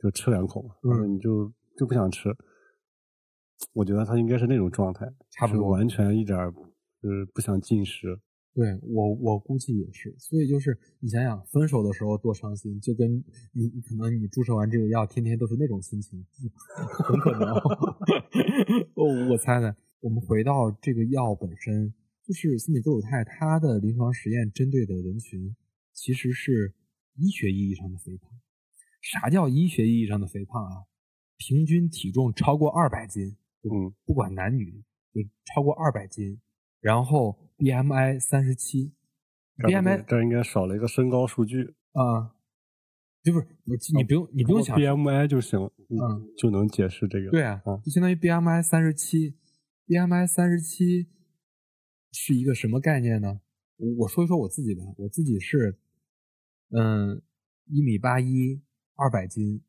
[0.00, 2.28] 就吃两口，嗯你就就不想吃。
[3.72, 6.52] 我觉得他应该是那种状态，差不多完全一点儿
[7.00, 8.18] 就是不想进食。
[8.54, 13.10] 对我，我估计也是，所以就是你想想，分手的时候多伤心，就跟
[13.52, 16.22] 你你可能你注射完这个药，天天都是那种心情，
[17.02, 17.54] 很可能。
[18.94, 19.74] 我我猜的。
[20.00, 21.94] 我们回到这个药本身，
[22.32, 25.54] 就是司米多鲁肽，它的临床实验针对的人群
[25.92, 26.74] 其实是
[27.16, 28.30] 医学意义上的肥胖。
[29.00, 30.86] 啥叫医学意义上的肥胖啊？
[31.36, 36.40] 平均体重超过二百斤，嗯不管男女，就超过二百斤，
[36.80, 38.92] 然后 BMI 三十七
[39.58, 42.34] ，BMI 这应该少了一个身高数据，啊，
[43.24, 45.58] 就不是你你不用你不用想 BMI 就行，
[45.88, 47.30] 嗯，就能解释这个。
[47.30, 49.34] 对啊嗯，就相当于 BMI 三十七
[49.88, 51.08] ，BMI 三十七
[52.12, 53.40] 是一个什么概念呢？
[53.78, 55.76] 我我说一说我自己的，我自己是
[56.70, 57.20] 嗯
[57.66, 58.60] 一米八一，
[58.94, 59.62] 二百斤，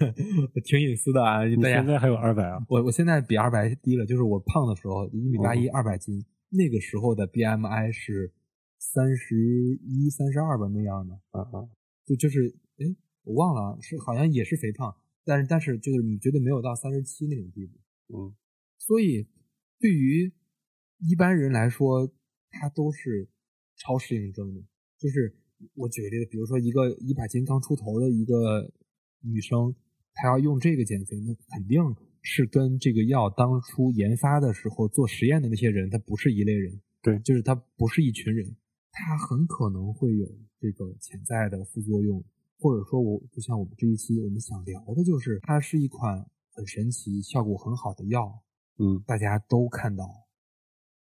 [0.64, 2.64] 挺隐私的啊，大家你现在还有二百啊？
[2.68, 8.32] 我我现在比二百低了，就是我胖的时候一米八一哦二百斤，那个时候的 BMI 是
[8.78, 9.36] 三十
[9.82, 11.68] 一三十二吧那样的，啊啊，
[12.06, 12.86] 就就是哎
[13.24, 17.78] 我忘了是好像也是肥胖，但是但是就是你绝对没有到三十七那种地步，
[18.16, 18.34] 嗯
[18.78, 19.26] 所以
[19.78, 20.32] 对于
[21.00, 22.10] 一般人来说，
[22.50, 23.28] 它都是
[23.76, 24.60] 超适应症的。
[24.98, 25.34] 就是
[25.74, 28.72] 我举个例子，比如说一个一百斤刚出头的一个
[29.22, 29.74] 女生，
[30.14, 31.80] 她要用这个减肥，那肯定
[32.22, 36.80] 是跟这个药当初研发的时候做实验的那些人，他不是一类人。
[37.02, 38.54] 对就是他不是一群人，
[38.92, 40.26] 他很可能会有
[40.60, 42.22] 这个潜在的副作用，
[42.58, 48.42] 或者说我就像我们这一期我们想聊的就是，它是一款很神奇、效果很好的药，
[48.76, 50.04] 嗯大家都看到，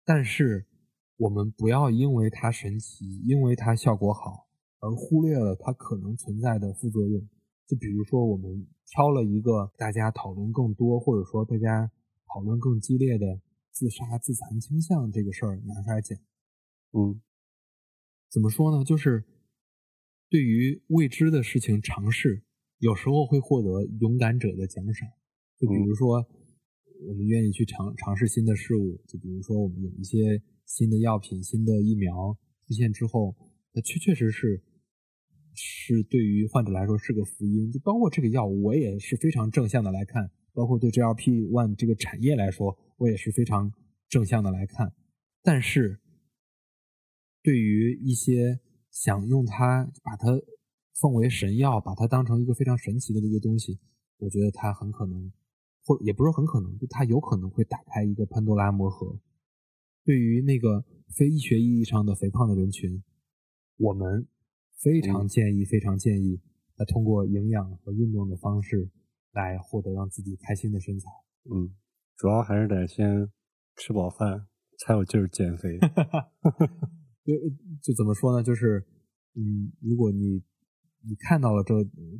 [0.10, 0.66] 但是
[1.18, 4.48] 我们不要因为它神奇，因为它效果好，
[4.80, 7.22] 而忽略了它可能存在的副作用。
[7.68, 11.92] 就比如说，我们挑了一个大家讨论更多，或者说大家
[12.26, 13.40] 讨论更激烈的
[13.70, 16.18] 自杀自残倾向这个事儿拿出来讲。
[16.94, 17.22] 嗯，
[18.32, 18.84] 怎么说呢？
[18.84, 19.24] 就是
[20.28, 22.42] 对于未知的事情尝试，
[22.80, 25.08] 有时候会获得勇敢者的奖赏。
[25.60, 26.26] 就比如说，
[27.08, 32.38] 我们愿意去尝尝试新的事物，就比如说我们有一些新的药品、新的疫苗
[32.68, 33.36] 出现之后，
[33.74, 34.62] 那确确实是
[35.54, 37.72] 是对于患者来说是个福音。
[37.72, 40.30] 就包括这个药，我也是非常正向的来看。
[40.52, 43.72] 包括对 GLP One 这个产业来说，我也是非常
[44.10, 44.94] 正向的来看。
[45.42, 46.02] 但是，
[47.42, 48.60] 对于一些
[48.92, 50.28] 想用它把它
[51.00, 53.80] 奉为神药，把它当成一个非常神奇的一个东西，
[54.18, 55.32] 我觉得它很可能，
[55.90, 59.20] 或也不是很可能，就它有可能会打开一个潘多拉魔盒。
[60.06, 63.04] 对于那个非医学意义上的肥胖的人群，
[63.78, 64.28] 我们
[64.78, 66.40] 非常建议，非常建议，
[66.76, 68.92] 他通过营养和运动的方式。
[69.32, 71.08] 来获得让自己开心的身材，
[71.54, 71.70] 嗯，
[72.18, 73.30] 主要还是得先
[73.76, 74.48] 吃饱饭，
[74.80, 75.78] 才有劲儿减肥。
[77.24, 77.36] 就
[77.80, 78.42] 就怎么说呢？
[78.42, 78.84] 就是，
[79.36, 80.42] 嗯，如果你
[81.02, 81.74] 你看到了这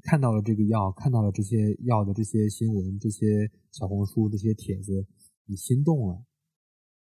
[0.04, 5.06] 看到了这个药，看到了这些药的这些新闻、这些小红书、这些帖子，
[5.46, 6.24] 你心动了，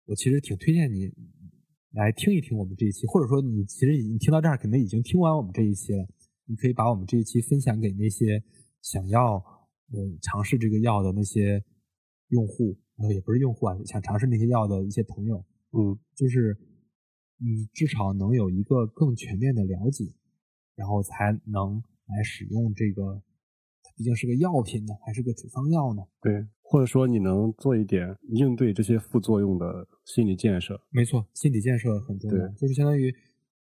[0.06, 1.12] 我其实挺推荐你
[1.92, 6.08] 来听一听我们这一期，或者说你其实你听到这儿，可能已经听完我们这一期了。
[6.46, 8.44] 你可以把我们这一期分享给那些
[8.82, 9.44] 想要。
[9.96, 11.64] 嗯，尝试这个药的那些
[12.30, 16.58] 用户，呃，也不是用户啊，想尝试那些药的一些朋友，嗯，就是
[17.38, 20.06] 你至少能有一个更全面的了解，
[20.76, 23.22] 然后才能来使用这个，
[23.96, 26.04] 毕竟是个药品呢，还是个处方药呢？
[26.22, 30.80] 对，或者说你能做一点应对这些副作用的心理建设。
[30.90, 33.14] 没错，心理建设很重要，就是相当于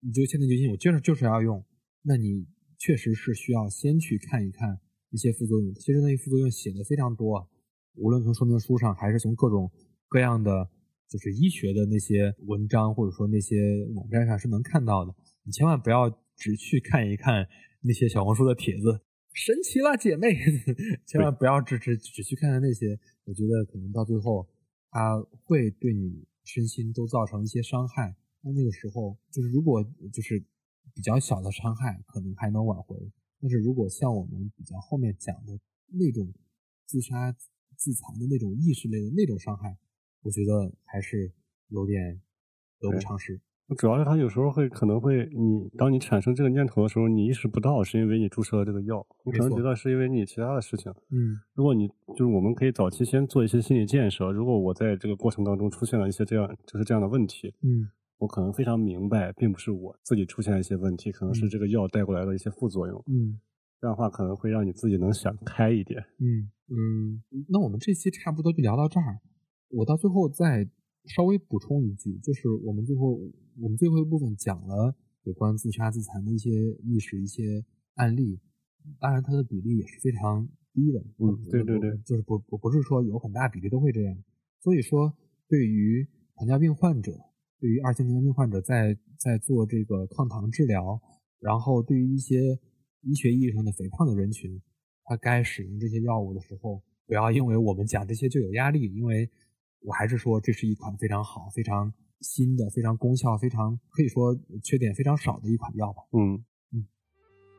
[0.01, 1.65] 你就现在决心，我就是就是要用，
[2.03, 2.47] 那你
[2.79, 4.81] 确实是需要先去看一看。
[5.11, 7.49] 一些副作用，其实那些副作用写的非常多，
[7.95, 9.73] 无论从说明书上，还是从各种
[10.07, 10.69] 各样的
[11.09, 13.57] 就是医学的那些文章，或者说那些
[13.95, 15.15] 网站上是能看到的。
[15.49, 17.49] 你千万不要只去看一看
[17.81, 19.01] 那些小红书的帖子，
[19.33, 20.37] 神奇了，姐妹，
[21.09, 23.01] 千万不要只只只去看看那些。
[23.25, 24.47] 我觉得可能到最后，
[24.91, 28.15] 它会对你身心都造成一些伤害。
[28.43, 29.83] 那那个时候，就是如果
[30.13, 30.39] 就是
[30.95, 33.11] 比较小的伤害，可能还能挽回。
[33.41, 36.31] 但是如果像我们比较后面讲的那种
[36.85, 37.35] 自杀
[37.75, 39.79] 自残的那种意识类的那种伤害，
[40.21, 41.33] 我觉得还是
[41.69, 42.21] 有点
[42.81, 43.41] 得不偿失。
[43.77, 50.91] 主要是他有时候会可能会你当你产生这个念头的时候，你意识不到是因为你注射了这个药，你可能觉得是因为你其他的事情。
[51.11, 57.91] 嗯，如果你就是我们可以早期先做一些心理建设，如果我在这个过程当中出现了一些这样就是这样的问题，嗯。
[58.21, 62.99] 我可能非常明白，并不是我自己出现了一些问题，可能是这个药带过来的一些副作用。
[63.07, 63.39] 嗯，
[63.81, 66.01] 这样的话可能会让你自己能想开一点。
[66.19, 69.21] 嗯嗯，那我们这期差不多就聊到这儿。
[69.71, 70.69] 我到最后再
[71.09, 73.19] 稍微补充一句，就是我们最后
[73.61, 74.95] 我们最后一部分讲了
[75.25, 76.51] 有关自杀自残的一些
[76.85, 78.39] 意识、一些案例，
[79.01, 81.01] 当然它的比例也是非常低的。
[81.19, 84.17] 嗯，对对对，就是不不不是说有很大比例都会这样。
[84.61, 85.17] 所以说，
[85.49, 86.07] 对于
[86.37, 87.13] 糖尿病患者。
[87.61, 91.03] 对于二型糖尿病患者在在做这个抗糖治疗，
[91.41, 92.57] 然后对于一些
[93.01, 94.63] 医学意义上的肥胖的人群，
[95.03, 99.29] 他该使用这些药物的时候，不要因为我们讲这些就有压力，因为
[99.81, 106.03] 我还是说这是一款非常好、非常新的、非常功效、非常可以说缺点非常少的一款药吧。
[106.13, 106.87] 嗯嗯，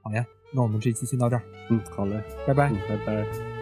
[0.04, 1.44] 好呀，那我们这期先到这儿。
[1.70, 3.59] 嗯，好嘞，拜拜，拜拜。